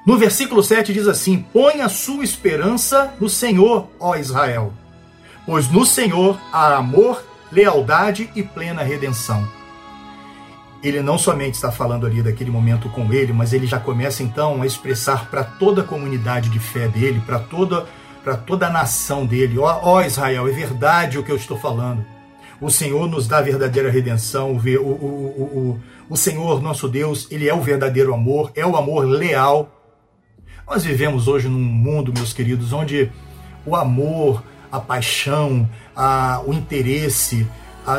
No 0.06 0.16
versículo 0.16 0.62
7 0.62 0.92
diz 0.92 1.08
assim: 1.08 1.44
Põe 1.52 1.80
a 1.80 1.88
sua 1.88 2.22
esperança 2.22 3.12
no 3.20 3.28
Senhor, 3.28 3.88
ó 3.98 4.14
Israel, 4.14 4.72
pois 5.44 5.68
no 5.68 5.84
Senhor 5.84 6.38
há 6.52 6.76
amor, 6.76 7.29
lealdade 7.52 8.30
e 8.34 8.42
plena 8.42 8.82
redenção 8.82 9.60
ele 10.82 11.02
não 11.02 11.18
somente 11.18 11.54
está 11.54 11.70
falando 11.70 12.06
ali 12.06 12.22
daquele 12.22 12.50
momento 12.50 12.88
com 12.88 13.12
ele, 13.12 13.32
mas 13.32 13.52
ele 13.52 13.66
já 13.66 13.78
começa 13.78 14.22
então 14.22 14.62
a 14.62 14.66
expressar 14.66 15.28
para 15.30 15.44
toda 15.44 15.82
a 15.82 15.84
comunidade 15.84 16.48
de 16.48 16.58
fé 16.58 16.88
dele, 16.88 17.22
para 17.24 17.38
toda 17.38 17.86
para 18.22 18.36
toda 18.36 18.66
a 18.66 18.70
nação 18.70 19.24
dele, 19.24 19.58
ó, 19.58 20.02
Israel, 20.02 20.46
é 20.46 20.50
verdade 20.50 21.18
o 21.18 21.22
que 21.22 21.32
eu 21.32 21.36
estou 21.36 21.58
falando. 21.58 22.04
O 22.60 22.68
Senhor 22.68 23.08
nos 23.08 23.26
dá 23.26 23.38
a 23.38 23.42
verdadeira 23.42 23.90
redenção, 23.90 24.52
o, 24.52 24.58
o, 24.58 24.86
o, 24.86 25.42
o, 25.42 25.80
o 26.10 26.16
Senhor, 26.18 26.60
nosso 26.60 26.86
Deus, 26.86 27.26
ele 27.30 27.48
é 27.48 27.54
o 27.54 27.62
verdadeiro 27.62 28.12
amor, 28.12 28.52
é 28.54 28.66
o 28.66 28.76
amor 28.76 29.06
leal. 29.06 29.74
Nós 30.68 30.84
vivemos 30.84 31.28
hoje 31.28 31.48
num 31.48 31.58
mundo, 31.58 32.12
meus 32.14 32.34
queridos, 32.34 32.74
onde 32.74 33.10
o 33.64 33.74
amor, 33.74 34.44
a 34.70 34.80
paixão, 34.80 35.68
a, 35.94 36.42
o 36.46 36.52
interesse, 36.52 37.46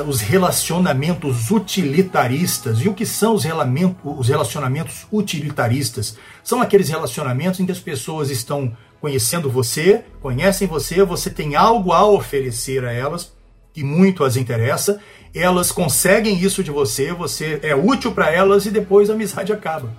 os 0.07 0.21
relacionamentos 0.21 1.51
utilitaristas. 1.51 2.79
E 2.79 2.87
o 2.87 2.93
que 2.93 3.05
são 3.05 3.35
os 3.35 4.27
relacionamentos 4.27 5.07
utilitaristas? 5.11 6.17
São 6.43 6.61
aqueles 6.61 6.89
relacionamentos 6.89 7.59
em 7.59 7.65
que 7.65 7.71
as 7.71 7.79
pessoas 7.79 8.29
estão 8.29 8.75
conhecendo 8.99 9.49
você, 9.49 10.03
conhecem 10.21 10.67
você, 10.67 11.03
você 11.03 11.29
tem 11.29 11.55
algo 11.55 11.91
a 11.91 12.05
oferecer 12.05 12.85
a 12.85 12.91
elas 12.91 13.33
que 13.73 13.83
muito 13.83 14.23
as 14.23 14.35
interessa, 14.35 14.99
elas 15.33 15.71
conseguem 15.71 16.37
isso 16.37 16.63
de 16.63 16.69
você, 16.69 17.13
você 17.13 17.59
é 17.63 17.73
útil 17.73 18.11
para 18.11 18.29
elas 18.29 18.65
e 18.65 18.69
depois 18.69 19.09
a 19.09 19.13
amizade 19.13 19.53
acaba. 19.53 19.89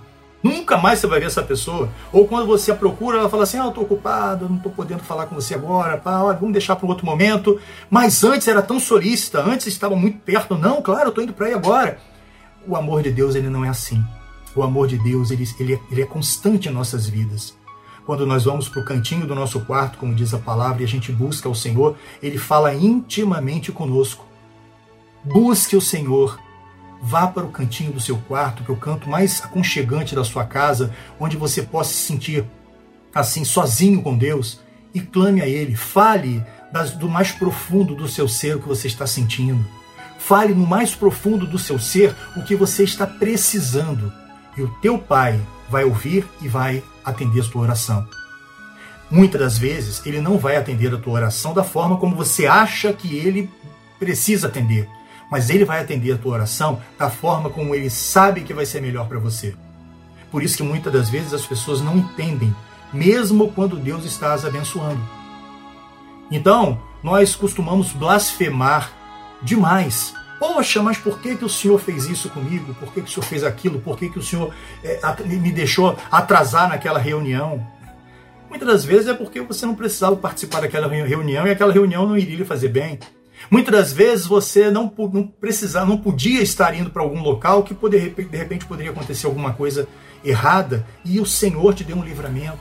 Nunca 0.43 0.77
mais 0.77 0.99
você 0.99 1.07
vai 1.07 1.21
ver 1.21 1.27
essa 1.27 1.41
pessoa. 1.41 1.89
Ou 2.11 2.27
quando 2.27 2.45
você 2.45 2.69
a 2.71 2.75
procura, 2.75 3.17
ela 3.17 3.29
fala 3.29 3.43
assim: 3.43 3.57
Ah, 3.57 3.63
eu 3.63 3.69
estou 3.69 3.85
ocupado, 3.85 4.49
não 4.49 4.57
estou 4.57 4.71
podendo 4.71 5.01
falar 5.01 5.25
com 5.25 5.35
você 5.35 5.55
agora, 5.55 5.97
pá, 5.97 6.21
vamos 6.33 6.51
deixar 6.51 6.75
para 6.75 6.85
um 6.85 6.89
outro 6.89 7.05
momento. 7.05 7.59
Mas 7.89 8.23
antes 8.25 8.47
era 8.49 8.61
tão 8.61 8.77
solícita, 8.77 9.41
antes 9.41 9.67
estava 9.67 9.95
muito 9.95 10.19
perto. 10.19 10.57
Não, 10.57 10.81
claro, 10.81 11.05
eu 11.05 11.09
estou 11.09 11.23
indo 11.23 11.33
para 11.33 11.47
aí 11.47 11.53
agora. 11.53 11.97
O 12.67 12.75
amor 12.75 13.01
de 13.01 13.11
Deus, 13.11 13.35
ele 13.35 13.49
não 13.49 13.63
é 13.63 13.69
assim. 13.69 14.03
O 14.53 14.61
amor 14.61 14.87
de 14.87 14.97
Deus, 14.97 15.31
ele, 15.31 15.47
ele, 15.59 15.73
é, 15.75 15.79
ele 15.89 16.01
é 16.01 16.05
constante 16.05 16.67
em 16.67 16.71
nossas 16.71 17.07
vidas. 17.07 17.55
Quando 18.05 18.25
nós 18.25 18.43
vamos 18.43 18.67
para 18.67 18.81
o 18.81 18.85
cantinho 18.85 19.25
do 19.25 19.33
nosso 19.33 19.61
quarto, 19.61 19.97
como 19.97 20.13
diz 20.13 20.33
a 20.33 20.37
palavra, 20.37 20.81
e 20.81 20.85
a 20.85 20.87
gente 20.87 21.11
busca 21.11 21.47
o 21.47 21.55
Senhor, 21.55 21.95
ele 22.21 22.37
fala 22.37 22.73
intimamente 22.73 23.71
conosco. 23.71 24.25
Busque 25.23 25.77
o 25.77 25.81
Senhor 25.81 26.37
Vá 27.05 27.27
para 27.27 27.43
o 27.43 27.51
cantinho 27.51 27.91
do 27.91 27.99
seu 27.99 28.17
quarto, 28.17 28.63
para 28.63 28.71
o 28.71 28.77
canto 28.77 29.09
mais 29.09 29.43
aconchegante 29.43 30.15
da 30.15 30.23
sua 30.23 30.45
casa, 30.45 30.95
onde 31.19 31.35
você 31.35 31.61
possa 31.61 31.91
se 31.91 31.99
sentir 31.99 32.45
assim, 33.13 33.43
sozinho 33.43 34.01
com 34.01 34.17
Deus, 34.17 34.61
e 34.93 35.01
clame 35.01 35.41
a 35.41 35.47
Ele. 35.47 35.75
Fale 35.75 36.41
das, 36.71 36.91
do 36.91 37.09
mais 37.09 37.29
profundo 37.33 37.93
do 37.93 38.07
seu 38.07 38.25
ser 38.29 38.55
o 38.55 38.61
que 38.61 38.69
você 38.69 38.87
está 38.87 39.05
sentindo. 39.05 39.65
Fale 40.17 40.53
no 40.53 40.65
mais 40.65 40.95
profundo 40.95 41.45
do 41.45 41.59
seu 41.59 41.77
ser 41.77 42.15
o 42.37 42.43
que 42.43 42.55
você 42.55 42.85
está 42.85 43.05
precisando. 43.05 44.09
E 44.55 44.61
o 44.61 44.69
teu 44.81 44.97
Pai 44.97 45.37
vai 45.69 45.83
ouvir 45.83 46.25
e 46.41 46.47
vai 46.47 46.81
atender 47.03 47.41
a 47.41 47.43
sua 47.43 47.63
oração. 47.63 48.07
Muitas 49.11 49.41
das 49.41 49.57
vezes, 49.57 50.01
ele 50.05 50.21
não 50.21 50.37
vai 50.37 50.55
atender 50.55 50.93
a 50.93 50.97
tua 50.97 51.15
oração 51.15 51.53
da 51.53 51.65
forma 51.65 51.97
como 51.97 52.15
você 52.15 52.45
acha 52.45 52.93
que 52.93 53.13
ele 53.13 53.51
precisa 53.99 54.47
atender 54.47 54.87
mas 55.33 55.49
ele 55.49 55.65
vai 55.65 55.81
atender 55.81 56.11
a 56.11 56.17
tua 56.19 56.33
oração 56.33 56.79
da 56.95 57.09
forma 57.09 57.49
como 57.49 57.73
ele 57.73 57.89
sabe 57.89 58.41
que 58.41 58.53
vai 58.53 58.67
ser 58.67 58.79
melhor 58.79 59.07
para 59.07 59.17
você. 59.17 59.55
Por 60.29 60.43
isso 60.43 60.57
que 60.57 60.61
muitas 60.61 60.93
das 60.93 61.09
vezes 61.09 61.33
as 61.33 61.43
pessoas 61.43 61.81
não 61.81 61.97
entendem, 61.97 62.55
mesmo 62.93 63.51
quando 63.51 63.75
Deus 63.75 64.05
está 64.05 64.35
as 64.35 64.45
abençoando. 64.45 65.01
Então, 66.29 66.79
nós 67.01 67.33
costumamos 67.33 67.91
blasfemar 67.93 68.93
demais. 69.41 70.13
Poxa, 70.37 70.83
mas 70.83 70.99
por 70.99 71.17
que, 71.17 71.35
que 71.35 71.45
o 71.45 71.49
Senhor 71.49 71.79
fez 71.79 72.05
isso 72.05 72.29
comigo? 72.29 72.75
Por 72.75 72.93
que, 72.93 73.01
que 73.01 73.09
o 73.09 73.11
Senhor 73.11 73.25
fez 73.25 73.43
aquilo? 73.43 73.79
Por 73.79 73.97
que, 73.97 74.09
que 74.09 74.19
o 74.19 74.23
Senhor 74.23 74.53
é, 74.83 74.99
me 75.25 75.51
deixou 75.51 75.97
atrasar 76.11 76.69
naquela 76.69 76.99
reunião? 76.99 77.65
Muitas 78.51 78.67
das 78.67 78.85
vezes 78.85 79.07
é 79.07 79.15
porque 79.15 79.41
você 79.41 79.65
não 79.65 79.73
precisava 79.73 80.15
participar 80.15 80.61
daquela 80.61 80.87
reunião 80.87 81.47
e 81.47 81.49
aquela 81.49 81.73
reunião 81.73 82.07
não 82.07 82.15
iria 82.15 82.37
lhe 82.37 82.45
fazer 82.45 82.67
bem. 82.69 82.99
Muitas 83.49 83.73
das 83.73 83.93
vezes 83.93 84.25
você 84.25 84.71
não, 84.71 84.91
não 85.11 85.27
precisar, 85.27 85.85
não 85.85 85.97
podia 85.97 86.41
estar 86.41 86.73
indo 86.73 86.89
para 86.89 87.01
algum 87.01 87.21
local 87.21 87.63
que 87.63 87.73
poder, 87.73 88.13
de 88.13 88.37
repente 88.37 88.65
poderia 88.65 88.91
acontecer 88.91 89.25
alguma 89.25 89.53
coisa 89.53 89.87
errada 90.23 90.85
e 91.03 91.19
o 91.19 91.25
Senhor 91.25 91.73
te 91.73 91.83
deu 91.83 91.97
um 91.97 92.03
livramento. 92.03 92.59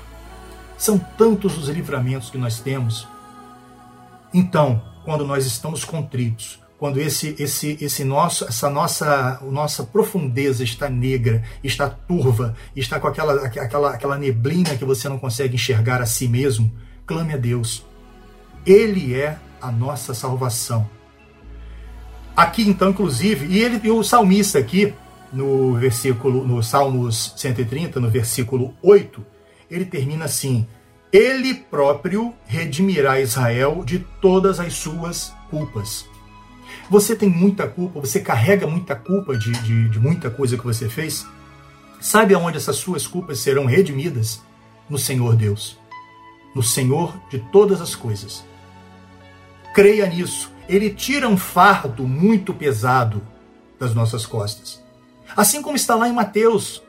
São 0.77 0.99
tantos 0.99 1.57
os 1.57 1.69
livramentos 1.69 2.31
que 2.31 2.39
nós 2.39 2.61
temos. 2.61 3.07
Então, 4.35 4.83
quando 5.05 5.25
nós 5.25 5.47
estamos 5.47 5.85
contritos, 5.85 6.61
quando 6.83 6.99
esse, 7.01 7.37
esse, 7.39 7.79
esse 7.81 8.03
nosso, 8.03 8.45
essa 8.45 8.69
nossa, 8.69 9.41
nossa 9.43 9.85
profundeza 9.85 10.65
está 10.65 10.91
negra, 10.91 11.45
está 11.62 11.89
turva, 11.89 12.57
está 12.75 12.99
com 12.99 13.07
aquela, 13.07 13.47
aquela, 13.47 13.91
aquela 13.91 14.19
neblina 14.19 14.75
que 14.77 14.85
você 14.85 15.09
não 15.09 15.17
consegue 15.17 15.55
enxergar 15.55 16.03
a 16.03 16.07
si 16.07 16.27
mesmo, 16.27 16.73
clame 17.07 17.35
a 17.35 17.37
Deus. 17.37 17.87
Ele 18.67 19.15
é 19.15 19.39
a 19.62 19.71
nossa 19.71 20.12
salvação. 20.12 20.88
Aqui 22.37 22.69
então, 22.69 22.90
inclusive, 22.90 23.47
e 23.47 23.61
ele 23.61 23.81
e 23.85 23.90
o 23.90 24.02
salmista 24.02 24.59
aqui 24.59 24.92
no 25.33 25.75
versículo 25.75 26.47
no 26.47 26.62
Salmos 26.62 27.33
130, 27.37 27.99
no 27.99 28.11
versículo 28.11 28.75
8, 28.83 29.25
ele 29.71 29.85
termina 29.85 30.26
assim: 30.26 30.66
Ele 31.12 31.54
próprio 31.54 32.35
redimirá 32.47 33.21
Israel 33.21 33.83
de 33.85 34.00
todas 34.21 34.61
as 34.61 34.75
suas 34.75 35.33
culpas. 35.49 36.07
Você 36.90 37.16
tem 37.16 37.28
muita 37.28 37.66
culpa, 37.66 38.00
você 38.00 38.21
carrega 38.21 38.66
muita 38.66 38.95
culpa 38.95 39.37
de, 39.37 39.52
de, 39.52 39.88
de 39.88 39.99
muita 39.99 40.31
coisa 40.31 40.57
que 40.57 40.64
você 40.64 40.88
fez? 40.88 41.26
Sabe 42.00 42.35
aonde 42.35 42.57
essas 42.57 42.76
suas 42.76 43.07
culpas 43.07 43.38
serão 43.38 43.64
redimidas? 43.64 44.42
No 44.90 44.99
Senhor 44.99 45.37
Deus, 45.37 45.78
no 46.54 46.62
Senhor 46.62 47.16
de 47.31 47.38
todas 47.38 47.81
as 47.81 47.95
coisas. 47.95 48.45
Creia 49.75 50.07
nisso. 50.07 50.50
Ele 50.69 50.91
tira 50.91 51.29
um 51.29 51.37
fardo 51.37 52.07
muito 52.07 52.55
pesado 52.55 53.23
das 53.79 53.95
nossas 53.95 54.26
costas. 54.26 54.83
Assim 55.37 55.62
como 55.62 55.76
está 55.76 55.95
lá 55.95 56.09
em 56.09 56.12
Mateus, 56.12 56.83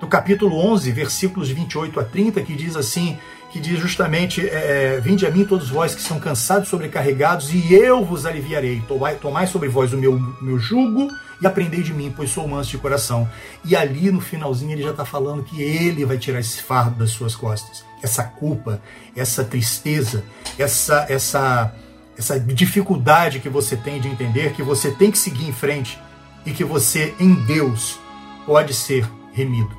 no 0.00 0.08
capítulo 0.08 0.56
11, 0.56 0.90
versículos 0.92 1.48
de 1.48 1.54
28 1.54 2.00
a 2.00 2.04
30, 2.04 2.42
que 2.42 2.54
diz 2.54 2.76
assim: 2.76 3.18
que 3.50 3.60
diz 3.60 3.78
justamente: 3.78 4.46
é, 4.46 4.96
é, 4.96 5.00
Vinde 5.00 5.26
a 5.26 5.30
mim 5.30 5.44
todos 5.44 5.68
vós 5.68 5.94
que 5.94 6.02
são 6.02 6.18
cansados, 6.20 6.68
sobrecarregados, 6.68 7.52
e 7.52 7.74
eu 7.74 8.04
vos 8.04 8.26
aliviarei. 8.26 8.82
Tomai 9.20 9.46
sobre 9.46 9.68
vós 9.68 9.92
o 9.92 9.98
meu, 9.98 10.18
meu 10.40 10.58
jugo 10.58 11.08
e 11.40 11.46
aprendei 11.46 11.82
de 11.82 11.92
mim, 11.92 12.12
pois 12.14 12.30
sou 12.30 12.46
manso 12.48 12.70
de 12.70 12.78
coração. 12.78 13.28
E 13.64 13.76
ali 13.76 14.10
no 14.10 14.20
finalzinho 14.20 14.72
ele 14.72 14.82
já 14.82 14.90
está 14.90 15.04
falando 15.04 15.44
que 15.44 15.62
ele 15.62 16.04
vai 16.04 16.18
tirar 16.18 16.40
esse 16.40 16.62
fardo 16.62 16.98
das 16.98 17.10
suas 17.10 17.34
costas, 17.34 17.84
essa 18.02 18.24
culpa, 18.24 18.80
essa 19.16 19.44
tristeza, 19.44 20.24
essa 20.58 21.06
essa 21.08 21.72
essa 22.18 22.38
dificuldade 22.38 23.38
que 23.38 23.48
você 23.48 23.76
tem 23.76 24.00
de 24.00 24.08
entender 24.08 24.52
que 24.52 24.62
você 24.62 24.90
tem 24.90 25.10
que 25.10 25.16
seguir 25.16 25.46
em 25.46 25.52
frente 25.52 25.98
e 26.44 26.50
que 26.50 26.64
você 26.64 27.14
em 27.20 27.32
Deus 27.46 27.98
pode 28.44 28.74
ser 28.74 29.08
remido, 29.32 29.74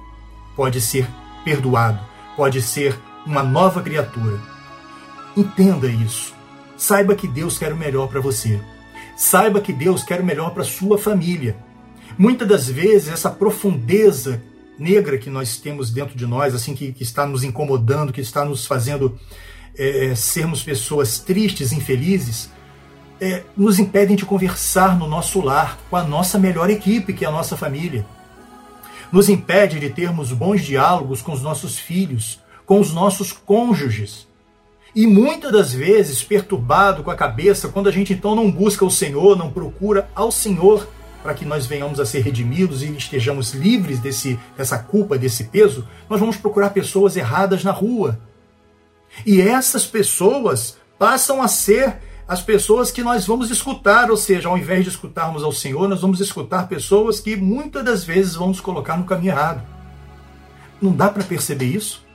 pode 0.56 0.80
ser 0.80 1.06
perdoado, 1.44 2.00
pode 2.38 2.62
ser 2.62 2.98
uma 3.26 3.44
nova 3.44 3.82
criatura. 3.82 4.40
Entenda 5.36 5.88
isso. 5.88 6.34
Saiba 6.78 7.14
que 7.14 7.28
Deus 7.28 7.58
quer 7.58 7.74
o 7.74 7.78
melhor 7.78 8.08
para 8.08 8.22
você. 8.22 8.60
Saiba 9.18 9.60
que 9.60 9.74
Deus 9.74 10.02
quer 10.02 10.22
o 10.22 10.26
melhor 10.26 10.52
para 10.52 10.64
sua 10.64 10.98
família. 10.98 11.58
Muitas 12.18 12.48
das 12.48 12.70
vezes 12.70 13.10
essa 13.10 13.30
profundeza 13.30 14.42
negra 14.78 15.18
que 15.18 15.30
nós 15.30 15.58
temos 15.58 15.92
dentro 15.92 16.18
de 16.18 16.26
nós, 16.26 16.56
assim 16.56 16.74
que, 16.74 16.94
que 16.94 17.04
está 17.04 17.26
nos 17.26 17.44
incomodando, 17.44 18.14
que 18.14 18.22
está 18.22 18.46
nos 18.46 18.66
fazendo 18.66 19.20
é, 19.78 20.08
é 20.08 20.16
sermos 20.16 20.64
pessoas 20.64 21.20
tristes, 21.20 21.72
infelizes, 21.72 22.50
é, 23.22 23.44
nos 23.56 23.80
impedem 23.80 24.16
de 24.16 24.26
conversar 24.26 24.98
no 24.98 25.08
nosso 25.08 25.42
lar 25.42 25.78
com 25.90 25.96
a 25.96 26.04
nossa 26.04 26.40
melhor 26.40 26.70
equipe, 26.70 27.14
que 27.14 27.26
é 27.26 27.28
a 27.28 27.32
nossa 27.32 27.58
família. 27.58 28.06
Nos 29.12 29.28
impede 29.28 29.80
de 29.80 29.90
termos 29.90 30.32
bons 30.32 30.62
diálogos 30.62 31.22
com 31.22 31.34
os 31.34 31.42
nossos 31.42 31.78
filhos, 31.78 32.40
com 32.66 32.80
os 32.80 32.94
nossos 32.94 33.32
cônjuges. 33.32 34.28
E 34.96 35.06
muitas 35.06 35.52
das 35.52 35.74
vezes 35.74 36.24
perturbado 36.24 37.04
com 37.04 37.12
a 37.12 37.16
cabeça, 37.16 37.70
quando 37.70 37.90
a 37.90 37.92
gente 37.92 38.14
então 38.14 38.36
não 38.36 38.52
busca 38.52 38.86
o 38.86 38.92
Senhor, 38.92 39.38
não 39.38 39.52
procura 39.52 40.10
ao 40.16 40.32
Senhor 40.32 40.88
para 41.22 41.34
que 41.34 41.46
nós 41.46 41.66
venhamos 41.66 42.00
a 42.00 42.06
ser 42.06 42.22
redimidos 42.22 42.82
e 42.82 42.96
estejamos 42.96 43.54
livres 43.54 44.00
desse, 44.00 44.40
dessa 44.58 44.80
culpa, 44.80 45.18
desse 45.18 45.46
peso, 45.46 45.86
nós 46.10 46.20
vamos 46.20 46.38
procurar 46.38 46.70
pessoas 46.70 47.18
erradas 47.18 47.64
na 47.64 47.72
rua. 47.72 48.20
E 49.26 49.42
essas 49.42 49.86
pessoas 49.86 50.78
passam 50.98 51.42
a 51.42 51.48
ser 51.48 51.98
as 52.28 52.42
pessoas 52.42 52.92
que 52.92 53.02
nós 53.02 53.26
vamos 53.26 53.50
escutar, 53.50 54.12
ou 54.12 54.18
seja, 54.18 54.50
ao 54.50 54.58
invés 54.58 54.84
de 54.84 54.90
escutarmos 54.90 55.44
ao 55.44 55.52
Senhor, 55.52 55.88
nós 55.90 56.02
vamos 56.02 56.20
escutar 56.20 56.68
pessoas 56.68 57.20
que 57.20 57.36
muitas 57.36 57.84
das 57.84 58.04
vezes 58.04 58.36
vão 58.36 58.50
nos 58.50 58.62
colocar 58.62 58.98
no 58.98 59.06
caminho 59.06 59.32
errado. 59.32 59.64
Não 60.80 60.92
dá 60.92 61.10
para 61.10 61.24
perceber 61.24 61.66
isso? 61.66 62.06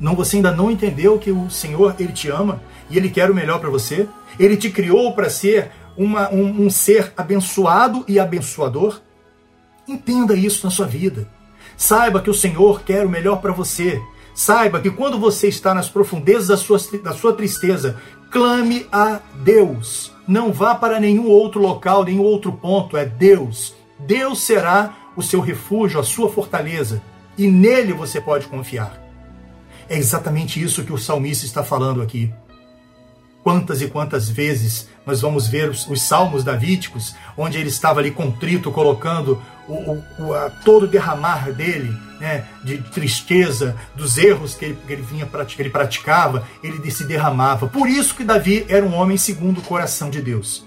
Não, 0.00 0.16
você 0.16 0.36
ainda 0.36 0.50
não 0.50 0.68
entendeu 0.68 1.16
que 1.16 1.30
o 1.30 1.48
Senhor 1.48 1.94
ele 1.98 2.12
te 2.12 2.28
ama 2.28 2.60
e 2.90 2.96
ele 2.96 3.08
quer 3.08 3.30
o 3.30 3.34
melhor 3.34 3.60
para 3.60 3.70
você? 3.70 4.08
Ele 4.36 4.56
te 4.56 4.68
criou 4.68 5.14
para 5.14 5.30
ser 5.30 5.70
uma, 5.96 6.28
um, 6.30 6.64
um 6.64 6.70
ser 6.70 7.12
abençoado 7.16 8.04
e 8.08 8.18
abençoador? 8.18 9.00
Entenda 9.86 10.34
isso 10.34 10.66
na 10.66 10.72
sua 10.72 10.86
vida. 10.86 11.28
Saiba 11.76 12.20
que 12.20 12.30
o 12.30 12.34
Senhor 12.34 12.82
quer 12.82 13.06
o 13.06 13.08
melhor 13.08 13.40
para 13.40 13.52
você. 13.52 14.02
Saiba 14.34 14.80
que 14.80 14.90
quando 14.90 15.18
você 15.18 15.48
está 15.48 15.74
nas 15.74 15.88
profundezas 15.88 16.48
da 16.48 16.56
sua, 16.56 16.78
da 17.02 17.12
sua 17.12 17.34
tristeza, 17.34 17.98
clame 18.30 18.86
a 18.90 19.20
Deus. 19.42 20.12
Não 20.26 20.52
vá 20.52 20.74
para 20.74 20.98
nenhum 20.98 21.28
outro 21.28 21.60
local, 21.60 22.04
nenhum 22.04 22.22
outro 22.22 22.52
ponto, 22.52 22.96
é 22.96 23.04
Deus. 23.04 23.74
Deus 23.98 24.40
será 24.40 24.96
o 25.14 25.22
seu 25.22 25.40
refúgio, 25.40 26.00
a 26.00 26.04
sua 26.04 26.30
fortaleza, 26.30 27.02
e 27.36 27.46
nele 27.48 27.92
você 27.92 28.20
pode 28.20 28.46
confiar. 28.46 29.00
É 29.88 29.98
exatamente 29.98 30.62
isso 30.62 30.84
que 30.84 30.92
o 30.92 30.98
salmista 30.98 31.44
está 31.44 31.62
falando 31.62 32.00
aqui. 32.00 32.32
Quantas 33.42 33.82
e 33.82 33.88
quantas 33.88 34.28
vezes 34.30 34.88
nós 35.04 35.20
vamos 35.20 35.48
ver 35.48 35.68
os, 35.68 35.86
os 35.88 36.00
salmos 36.00 36.44
davídicos, 36.44 37.14
onde 37.36 37.58
ele 37.58 37.68
estava 37.68 38.00
ali 38.00 38.10
contrito, 38.10 38.70
colocando 38.70 39.42
o, 39.68 40.02
o, 40.18 40.34
a, 40.34 40.50
todo 40.50 40.84
o 40.84 40.88
derramar 40.88 41.52
dele, 41.52 41.96
né, 42.20 42.44
de 42.62 42.78
tristeza, 42.78 43.76
dos 43.94 44.18
erros 44.18 44.54
que 44.54 44.66
ele, 44.66 44.78
que 44.86 44.92
ele 44.92 45.02
vinha 45.02 45.26
que 45.26 45.62
ele 45.62 45.70
praticava, 45.70 46.46
ele 46.62 46.90
se 46.90 47.04
derramava. 47.04 47.66
Por 47.66 47.88
isso 47.88 48.14
que 48.14 48.24
Davi 48.24 48.64
era 48.68 48.84
um 48.84 48.94
homem 48.94 49.16
segundo 49.16 49.58
o 49.58 49.62
coração 49.62 50.10
de 50.10 50.20
Deus. 50.20 50.64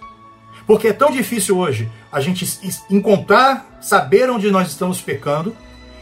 Porque 0.66 0.88
é 0.88 0.94
tão 0.94 1.12
difícil 1.12 1.58
hoje 1.58 1.90
a 2.12 2.20
gente 2.20 2.48
encontrar, 2.90 3.78
saber 3.82 4.30
onde 4.30 4.50
nós 4.50 4.70
estamos 4.70 5.00
pecando 5.00 5.56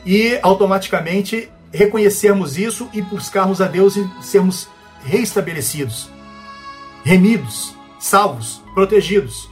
e 0.06 0.40
automaticamente 0.42 1.50
reconhecermos 1.72 2.58
isso 2.58 2.88
e 2.94 3.02
buscarmos 3.02 3.62
a 3.62 3.68
Deus 3.68 3.98
e 3.98 4.10
sermos 4.22 4.70
reestabelecidos, 5.04 6.10
remidos, 7.04 7.76
salvos, 8.00 8.62
protegidos. 8.74 9.50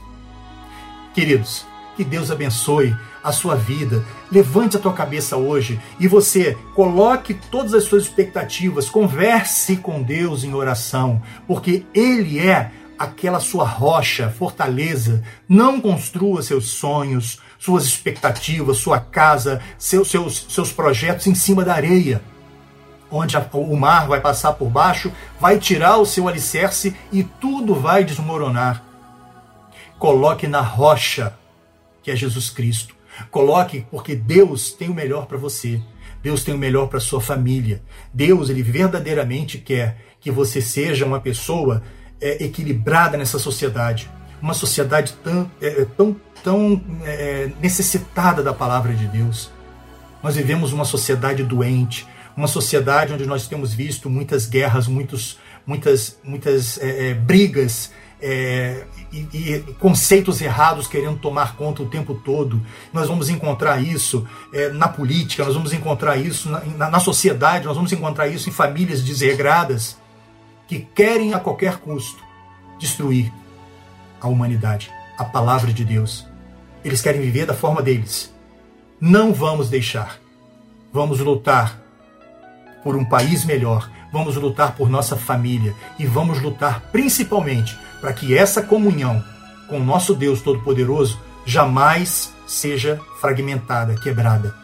Queridos, 1.12 1.66
que 1.96 2.04
Deus 2.04 2.30
abençoe 2.30 2.96
a 3.22 3.32
sua 3.32 3.54
vida. 3.54 4.04
Levante 4.30 4.76
a 4.76 4.80
tua 4.80 4.92
cabeça 4.92 5.36
hoje 5.36 5.80
e 6.00 6.08
você 6.08 6.56
coloque 6.74 7.34
todas 7.34 7.74
as 7.74 7.84
suas 7.84 8.04
expectativas, 8.04 8.88
converse 8.88 9.76
com 9.76 10.02
Deus 10.02 10.44
em 10.44 10.54
oração, 10.54 11.22
porque 11.46 11.84
Ele 11.94 12.38
é 12.38 12.72
aquela 12.98 13.40
sua 13.40 13.64
rocha, 13.64 14.30
fortaleza. 14.30 15.22
Não 15.48 15.80
construa 15.80 16.42
seus 16.42 16.66
sonhos, 16.66 17.40
suas 17.58 17.84
expectativas, 17.84 18.78
sua 18.78 19.00
casa, 19.00 19.60
seus, 19.76 20.10
seus, 20.10 20.46
seus 20.48 20.72
projetos 20.72 21.26
em 21.26 21.34
cima 21.34 21.64
da 21.64 21.74
areia. 21.74 22.22
Onde 23.10 23.36
o 23.52 23.76
mar 23.76 24.08
vai 24.08 24.20
passar 24.20 24.52
por 24.52 24.70
baixo, 24.70 25.12
vai 25.38 25.58
tirar 25.58 25.98
o 25.98 26.06
seu 26.06 26.28
alicerce 26.28 26.96
e 27.12 27.22
tudo 27.22 27.74
vai 27.74 28.04
desmoronar. 28.04 28.82
Coloque 29.98 30.46
na 30.46 30.62
rocha, 30.62 31.34
que 32.02 32.10
é 32.10 32.16
Jesus 32.16 32.50
Cristo. 32.50 33.01
Coloque, 33.30 33.86
porque 33.90 34.14
Deus 34.14 34.72
tem 34.72 34.88
o 34.88 34.94
melhor 34.94 35.26
para 35.26 35.38
você. 35.38 35.80
Deus 36.22 36.44
tem 36.44 36.54
o 36.54 36.58
melhor 36.58 36.88
para 36.88 37.00
sua 37.00 37.20
família. 37.20 37.82
Deus, 38.12 38.48
ele 38.48 38.62
verdadeiramente 38.62 39.58
quer 39.58 39.96
que 40.20 40.30
você 40.30 40.60
seja 40.60 41.04
uma 41.04 41.20
pessoa 41.20 41.82
é, 42.20 42.44
equilibrada 42.44 43.16
nessa 43.16 43.38
sociedade. 43.38 44.08
Uma 44.40 44.54
sociedade 44.54 45.14
tão, 45.22 45.50
é, 45.60 45.84
tão 45.96 46.16
tão 46.42 46.80
é, 47.04 47.50
necessitada 47.60 48.42
da 48.42 48.52
palavra 48.52 48.92
de 48.92 49.06
Deus. 49.06 49.50
Nós 50.22 50.36
vivemos 50.36 50.72
uma 50.72 50.84
sociedade 50.84 51.42
doente, 51.42 52.06
uma 52.36 52.46
sociedade 52.46 53.12
onde 53.12 53.26
nós 53.26 53.46
temos 53.46 53.72
visto 53.72 54.08
muitas 54.10 54.46
guerras, 54.46 54.86
muitos, 54.86 55.38
muitas, 55.66 56.18
muitas 56.22 56.78
é, 56.78 57.10
é, 57.10 57.14
brigas 57.14 57.92
é, 58.22 58.86
e, 59.12 59.18
e, 59.18 59.60
conceitos 59.80 60.40
errados 60.40 60.86
querendo 60.86 61.18
tomar 61.18 61.56
conta 61.56 61.82
o 61.82 61.86
tempo 61.86 62.14
todo. 62.14 62.64
Nós 62.92 63.08
vamos 63.08 63.28
encontrar 63.28 63.82
isso 63.82 64.26
é, 64.52 64.68
na 64.70 64.88
política, 64.88 65.44
nós 65.44 65.54
vamos 65.54 65.72
encontrar 65.72 66.16
isso 66.16 66.48
na, 66.48 66.60
na, 66.60 66.90
na 66.90 67.00
sociedade, 67.00 67.66
nós 67.66 67.74
vamos 67.74 67.92
encontrar 67.92 68.28
isso 68.28 68.48
em 68.48 68.52
famílias 68.52 69.02
desregradas 69.02 69.98
que 70.68 70.78
querem 70.78 71.34
a 71.34 71.40
qualquer 71.40 71.78
custo 71.78 72.22
destruir 72.78 73.32
a 74.20 74.28
humanidade, 74.28 74.90
a 75.18 75.24
palavra 75.24 75.72
de 75.72 75.84
Deus. 75.84 76.24
Eles 76.84 77.00
querem 77.00 77.20
viver 77.20 77.44
da 77.44 77.54
forma 77.54 77.82
deles. 77.82 78.32
Não 79.00 79.32
vamos 79.34 79.68
deixar. 79.68 80.18
Vamos 80.92 81.18
lutar 81.18 81.80
por 82.84 82.94
um 82.96 83.04
país 83.04 83.44
melhor. 83.44 83.90
Vamos 84.12 84.36
lutar 84.36 84.76
por 84.76 84.90
nossa 84.90 85.16
família. 85.16 85.74
E 85.98 86.06
vamos 86.06 86.40
lutar 86.40 86.82
principalmente 86.92 87.76
para 88.00 88.12
que 88.12 88.36
essa 88.36 88.62
comunhão 88.62 89.24
com 89.68 89.78
o 89.78 89.84
nosso 89.84 90.14
Deus 90.14 90.42
Todo-Poderoso 90.42 91.18
jamais 91.46 92.34
seja 92.46 93.00
fragmentada, 93.20 93.94
quebrada. 93.94 94.54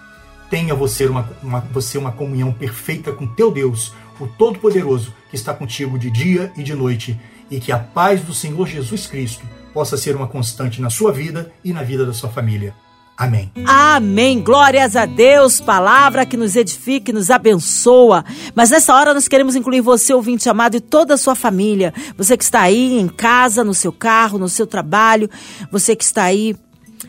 Tenha 0.51 0.75
você 0.75 1.07
uma, 1.07 1.29
uma, 1.43 1.61
você 1.73 1.97
uma 1.97 2.13
comunhão 2.13 2.53
perfeita 2.53 3.13
com 3.13 3.27
teu 3.27 3.51
Deus, 3.51 3.93
o 4.21 4.27
Todo-Poderoso, 4.27 5.15
que 5.31 5.37
está 5.37 5.55
contigo 5.55 5.99
de 5.99 6.11
dia 6.11 6.53
e 6.57 6.63
de 6.63 6.75
noite, 6.75 7.19
e 7.51 7.59
que 7.61 7.73
a 7.73 7.79
paz 7.79 8.23
do 8.23 8.35
Senhor 8.35 8.67
Jesus 8.67 9.07
Cristo 9.07 9.47
possa 9.73 9.97
ser 9.97 10.17
uma 10.17 10.27
constante 10.27 10.81
na 10.81 10.91
sua 10.91 11.13
vida 11.13 11.53
e 11.65 11.73
na 11.73 11.83
vida 11.83 12.05
da 12.05 12.13
sua 12.13 12.29
família. 12.29 12.75
Amém. 13.19 13.51
Amém. 13.67 14.41
Glórias 14.41 14.95
a 14.95 15.05
Deus. 15.05 15.61
Palavra 15.61 16.25
que 16.25 16.37
nos 16.37 16.55
edifica, 16.55 17.13
nos 17.13 17.31
abençoa. 17.31 18.25
Mas 18.55 18.71
nessa 18.71 18.95
hora 18.95 19.13
nós 19.13 19.27
queremos 19.27 19.57
incluir 19.57 19.81
você, 19.81 20.15
ouvinte 20.15 20.49
amado, 20.49 20.77
e 20.77 20.81
toda 20.81 21.15
a 21.15 21.19
sua 21.19 21.35
família. 21.35 21.93
Você 22.17 22.37
que 22.37 22.45
está 22.45 22.61
aí 22.61 22.97
em 22.97 23.09
casa, 23.09 23.65
no 23.65 23.75
seu 23.75 23.91
carro, 23.91 24.39
no 24.39 24.49
seu 24.49 24.69
trabalho. 24.69 25.29
Você 25.73 25.97
que 25.97 26.05
está 26.05 26.23
aí 26.23 26.55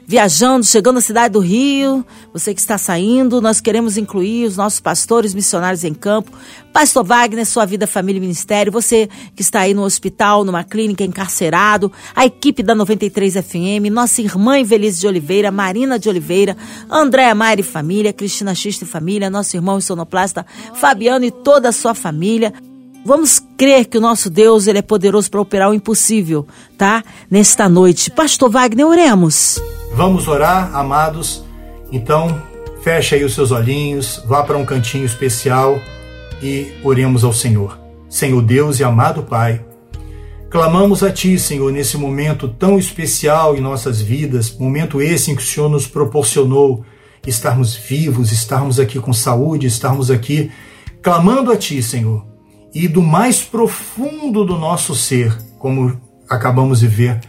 viajando, 0.10 0.66
chegando 0.66 0.98
à 0.98 1.02
cidade 1.02 1.34
do 1.34 1.40
Rio, 1.40 2.04
você 2.34 2.52
que 2.52 2.60
está 2.60 2.80
saindo, 2.80 3.40
nós 3.40 3.62
queremos 3.62 3.96
incluir 3.96 4.48
os 4.48 4.58
nossos 4.58 4.80
pastores 4.80 5.36
missionários 5.36 5.84
em 5.84 5.94
campo. 5.94 6.32
Pastor 6.74 7.06
Wagner, 7.06 7.46
sua 7.46 7.64
vida, 7.64 7.86
família 7.86 8.18
e 8.18 8.22
ministério, 8.22 8.72
você 8.72 9.08
que 9.36 9.44
está 9.44 9.60
aí 9.60 9.74
no 9.76 9.84
hospital, 9.84 10.44
numa 10.44 10.64
clínica, 10.64 11.04
encarcerado, 11.04 11.92
a 12.16 12.26
equipe 12.26 12.64
da 12.64 12.74
93 12.74 13.36
FM, 13.36 13.92
nossa 13.92 14.20
irmã 14.20 14.58
Invelise 14.58 15.00
de 15.00 15.06
Oliveira, 15.06 15.52
Marina 15.52 16.00
de 16.00 16.10
Oliveira, 16.10 16.58
Andréa 16.90 17.36
Maire 17.36 17.62
e 17.62 17.64
família, 17.64 18.12
Cristina 18.12 18.56
Xista 18.56 18.86
e 18.86 18.88
família, 18.88 19.30
nosso 19.30 19.56
irmão 19.56 19.80
sonoplasta 19.80 20.44
Fabiano 20.74 21.24
e 21.24 21.30
toda 21.30 21.70
a 21.70 21.72
sua 21.72 21.94
família. 21.94 22.52
Vamos 23.06 23.42
crer 23.58 23.86
que 23.86 23.98
o 23.98 24.02
nosso 24.02 24.30
Deus 24.30 24.68
ele 24.68 24.80
é 24.80 24.82
poderoso 24.82 25.32
para 25.32 25.42
operar 25.42 25.70
o 25.70 25.74
impossível, 25.74 26.46
tá? 26.78 27.04
Nesta 27.32 27.70
noite. 27.70 28.12
Pastor 28.12 28.50
Wagner, 28.50 28.86
oremos. 28.86 29.62
Vamos 29.94 30.28
orar, 30.28 30.76
amados. 30.76 31.44
Então, 31.92 32.42
feche 32.82 33.16
aí 33.16 33.24
os 33.24 33.34
seus 33.34 33.52
olhinhos, 33.52 34.22
vá 34.28 34.44
para 34.44 34.58
um 34.58 34.66
cantinho 34.66 35.06
especial 35.06 35.80
e 36.44 36.72
oremos 36.84 37.24
ao 37.24 37.34
Senhor. 37.34 37.80
Senhor 38.10 38.42
Deus 38.42 38.80
e 38.80 38.84
amado 38.84 39.24
Pai, 39.24 39.64
clamamos 40.50 41.02
a 41.02 41.12
Ti, 41.12 41.40
Senhor, 41.40 41.72
nesse 41.72 41.98
momento 41.98 42.48
tão 42.48 42.78
especial 42.78 43.56
em 43.56 43.62
nossas 43.62 44.02
vidas, 44.02 44.56
momento 44.58 45.02
esse 45.02 45.32
em 45.32 45.36
que 45.36 45.42
o 45.42 45.46
Senhor 45.46 45.70
nos 45.70 45.88
proporcionou 45.88 46.84
estarmos 47.26 47.76
vivos, 47.76 48.32
estarmos 48.32 48.80
aqui 48.80 49.00
com 49.00 49.14
saúde, 49.14 49.68
estarmos 49.68 50.12
aqui 50.12 50.52
clamando 51.02 51.52
a 51.52 51.58
Ti, 51.58 51.82
Senhor 51.82 52.29
e 52.74 52.88
do 52.88 53.02
mais 53.02 53.42
profundo 53.42 54.46
do 54.46 54.58
nosso 54.58 54.96
ser, 54.96 55.36
como 55.58 56.00
acabamos 56.30 56.80
de 56.80 56.88
ver 56.88 57.20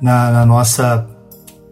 na, 0.00 0.30
na, 0.30 0.46
nossa, 0.46 1.08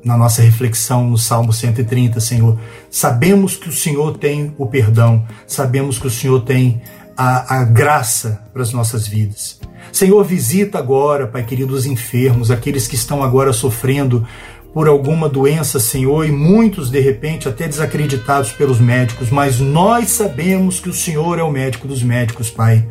na 0.05 0.17
nossa 0.17 0.43
reflexão 0.43 1.09
no 1.09 1.19
Salmo 1.19 1.53
130, 1.53 2.21
Senhor. 2.21 2.59
Sabemos 2.91 3.57
que 3.57 3.69
o 3.69 3.73
Senhor 3.73 4.17
tem 4.19 4.55
o 4.59 4.67
perdão, 4.67 5.27
sabemos 5.47 5.99
que 5.99 6.07
o 6.07 6.11
Senhor 6.11 6.41
tem 6.43 6.81
a, 7.17 7.61
a 7.61 7.65
graça 7.65 8.43
para 8.53 8.63
as 8.63 8.73
nossas 8.73 9.07
vidas. 9.07 9.59
Senhor, 9.93 10.23
visita 10.25 10.79
agora, 10.79 11.27
Pai 11.27 11.45
querido, 11.45 11.75
os 11.75 11.87
enfermos, 11.87 12.51
aqueles 12.51 12.87
que 12.87 12.95
estão 12.95 13.23
agora 13.23 13.53
sofrendo 13.53 14.27
por 14.75 14.89
alguma 14.89 15.27
doença, 15.27 15.81
Senhor, 15.81 16.27
e 16.27 16.31
muitos 16.31 16.91
de 16.91 17.01
repente 17.01 17.49
até 17.49 17.67
desacreditados 17.67 18.53
pelos 18.53 18.79
médicos, 18.79 19.31
mas 19.31 19.59
nós 19.59 20.11
sabemos 20.11 20.79
que 20.79 20.91
o 20.91 20.93
Senhor 20.93 21.39
é 21.39 21.43
o 21.43 21.51
médico 21.51 21.89
dos 21.89 22.03
médicos, 22.03 22.51
Pai. 22.51 22.87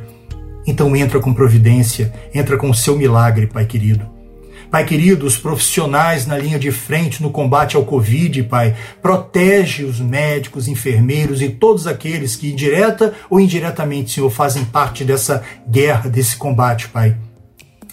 Então 0.65 0.95
entra 0.95 1.19
com 1.19 1.33
providência, 1.33 2.13
entra 2.33 2.57
com 2.57 2.69
o 2.69 2.73
seu 2.73 2.97
milagre, 2.97 3.47
Pai 3.47 3.65
querido. 3.65 4.15
Pai 4.71 4.83
querido, 4.83 5.25
os 5.25 5.37
profissionais 5.37 6.25
na 6.25 6.37
linha 6.37 6.57
de 6.57 6.71
frente 6.71 7.21
no 7.21 7.29
combate 7.29 7.75
ao 7.75 7.85
Covid, 7.85 8.43
Pai, 8.43 8.75
protege 9.01 9.83
os 9.83 9.99
médicos, 9.99 10.67
enfermeiros 10.67 11.41
e 11.41 11.49
todos 11.49 11.87
aqueles 11.87 12.35
que, 12.35 12.51
direta 12.51 13.13
ou 13.29 13.39
indiretamente, 13.39 14.11
Senhor, 14.11 14.29
fazem 14.29 14.65
parte 14.65 15.03
dessa 15.03 15.43
guerra, 15.69 16.09
desse 16.09 16.35
combate, 16.35 16.89
Pai. 16.89 17.15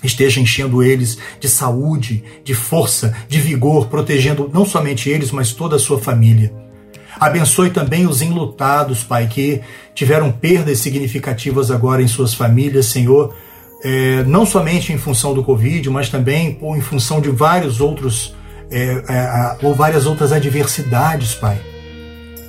Esteja 0.02 0.40
enchendo 0.40 0.82
eles 0.82 1.18
de 1.38 1.48
saúde, 1.48 2.24
de 2.42 2.54
força, 2.54 3.14
de 3.28 3.38
vigor, 3.38 3.86
protegendo 3.86 4.50
não 4.52 4.64
somente 4.64 5.08
eles, 5.08 5.30
mas 5.30 5.52
toda 5.52 5.76
a 5.76 5.78
sua 5.78 6.00
família. 6.00 6.61
Abençoe 7.18 7.70
também 7.70 8.06
os 8.06 8.22
enlutados, 8.22 9.02
Pai, 9.02 9.26
que 9.26 9.60
tiveram 9.94 10.32
perdas 10.32 10.78
significativas 10.78 11.70
agora 11.70 12.02
em 12.02 12.08
suas 12.08 12.34
famílias, 12.34 12.86
Senhor, 12.86 13.34
é, 13.84 14.22
não 14.24 14.46
somente 14.46 14.92
em 14.92 14.98
função 14.98 15.34
do 15.34 15.42
Covid, 15.42 15.88
mas 15.90 16.08
também 16.08 16.58
em 16.60 16.80
função 16.80 17.20
de 17.20 17.30
vários 17.30 17.80
outros 17.80 18.34
é, 18.70 19.04
é, 19.08 19.56
ou 19.62 19.74
várias 19.74 20.06
outras 20.06 20.32
adversidades, 20.32 21.34
Pai. 21.34 21.60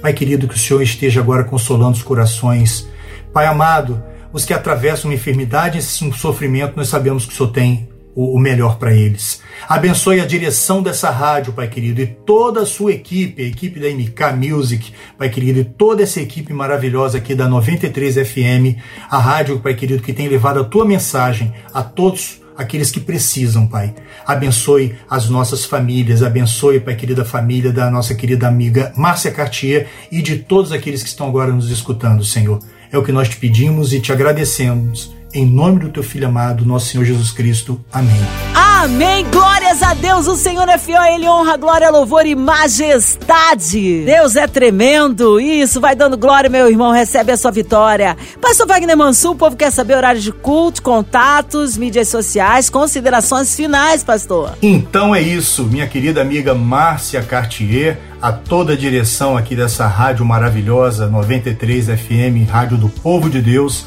Pai 0.02 0.14
querido, 0.14 0.48
que 0.48 0.56
o 0.56 0.60
Senhor 0.60 0.82
esteja 0.82 1.20
agora 1.20 1.44
consolando 1.44 1.98
os 1.98 2.04
corações. 2.04 2.88
Pai 3.34 3.46
amado, 3.46 4.02
os 4.32 4.46
que 4.46 4.54
atravessam 4.54 5.10
uma 5.10 5.16
enfermidade 5.16 5.80
e 5.80 6.06
um 6.06 6.14
sofrimento, 6.14 6.78
nós 6.78 6.88
sabemos 6.88 7.26
que 7.26 7.34
o 7.34 7.36
Senhor 7.36 7.52
tem 7.52 7.90
o, 8.16 8.40
melhor 8.40 8.78
para 8.78 8.94
eles. 8.94 9.42
Abençoe 9.68 10.20
a 10.20 10.26
direção 10.26 10.82
dessa 10.84 11.10
rádio, 11.10 11.54
Pai 11.54 11.68
querido, 11.68 12.02
e 12.02 12.08
toda 12.08 12.62
a 12.62 12.66
sua 12.66 12.92
equipe, 12.92 13.42
a 13.42 13.46
equipe 13.46 13.80
da 13.80 13.88
MK 13.90 14.48
Music, 14.50 14.94
Pai 15.18 15.30
querido, 15.30 15.60
e 15.60 15.66
toda 15.66 16.04
essa 16.04 16.22
equipe 16.22 16.54
maravilhosa 16.54 17.18
aqui 17.18 17.34
da 17.34 17.48
93 17.48 18.16
FM, 18.28 18.78
a 19.10 19.18
rádio, 19.18 19.60
Pai 19.60 19.74
querido, 19.74 20.04
que 20.04 20.14
tem 20.14 20.28
levado 20.28 20.60
a 20.60 20.64
tua 20.64 20.86
mensagem 20.86 21.54
a 21.74 21.82
todos 21.82 22.42
aqueles 22.56 22.92
que 22.92 23.00
precisam, 23.00 23.68
Pai. 23.68 23.94
Abençoe 24.26 24.96
as 25.10 25.30
nossas 25.30 25.66
famílias, 25.66 26.22
abençoe, 26.22 26.80
Pai 26.80 26.96
querida, 26.96 27.24
a 27.24 27.26
família 27.26 27.72
da 27.72 27.90
nossa 27.90 28.14
querida 28.14 28.48
amiga 28.48 28.94
Márcia 28.96 29.32
Cartier 29.32 29.88
e 30.12 30.22
de 30.22 30.38
todos 30.38 30.72
aqueles 30.72 31.02
que 31.02 31.10
estão 31.10 31.28
agora 31.28 31.52
nos 31.52 31.72
escutando, 31.72 32.24
Senhor. 32.24 32.60
É 32.92 32.98
o 32.98 33.04
que 33.04 33.12
nós 33.12 33.28
te 33.28 33.38
pedimos 33.38 33.92
e 33.92 34.00
te 34.00 34.12
agradecemos 34.12 35.12
em 35.34 35.46
nome 35.46 35.80
do 35.80 35.90
teu 35.90 36.04
filho 36.04 36.28
amado, 36.28 36.66
nosso 36.66 36.88
Senhor 36.88 37.04
Jesus 37.04 37.32
Cristo. 37.32 37.84
Amém. 37.92 38.22
Amém. 38.54 39.26
Glórias 39.32 39.82
a 39.82 39.94
Deus. 39.94 40.28
O 40.28 40.36
Senhor 40.36 40.68
é 40.70 40.78
fiel, 40.78 41.02
ele 41.04 41.28
honra, 41.28 41.58
glória, 41.58 41.90
louvor 41.90 42.26
e 42.26 42.36
majestade. 42.36 44.04
Deus 44.06 44.36
é 44.36 44.46
tremendo. 44.46 45.40
Isso, 45.40 45.82
vai 45.82 45.96
dando 45.96 46.18
glória, 46.18 46.50
meu 46.50 46.70
irmão. 46.70 46.92
Recebe 46.92 47.32
a 47.32 47.38
sua 47.38 47.50
vitória. 47.50 48.16
Pastor 48.40 48.68
Wagner 48.68 48.96
Mansur, 48.96 49.32
o 49.32 49.36
povo 49.36 49.56
quer 49.56 49.72
saber 49.72 49.96
horários 49.96 50.24
de 50.24 50.32
culto, 50.32 50.84
contatos, 50.84 51.78
mídias 51.78 52.10
sociais, 52.10 52.70
considerações 52.70 53.56
finais, 53.56 54.04
pastor. 54.04 54.52
Então 54.62 55.16
é 55.16 55.22
isso, 55.22 55.64
minha 55.64 55.88
querida 55.88 56.22
amiga 56.22 56.54
Márcia 56.54 57.24
Cartier 57.24 57.98
a 58.22 58.32
toda 58.32 58.74
a 58.74 58.78
direção 58.78 59.36
aqui 59.36 59.54
dessa 59.54 59.86
rádio 59.86 60.24
maravilhosa 60.26 61.08
93 61.08 61.88
FM, 61.88 62.50
Rádio 62.50 62.78
do 62.78 62.88
Povo 62.88 63.30
de 63.30 63.42
Deus 63.42 63.86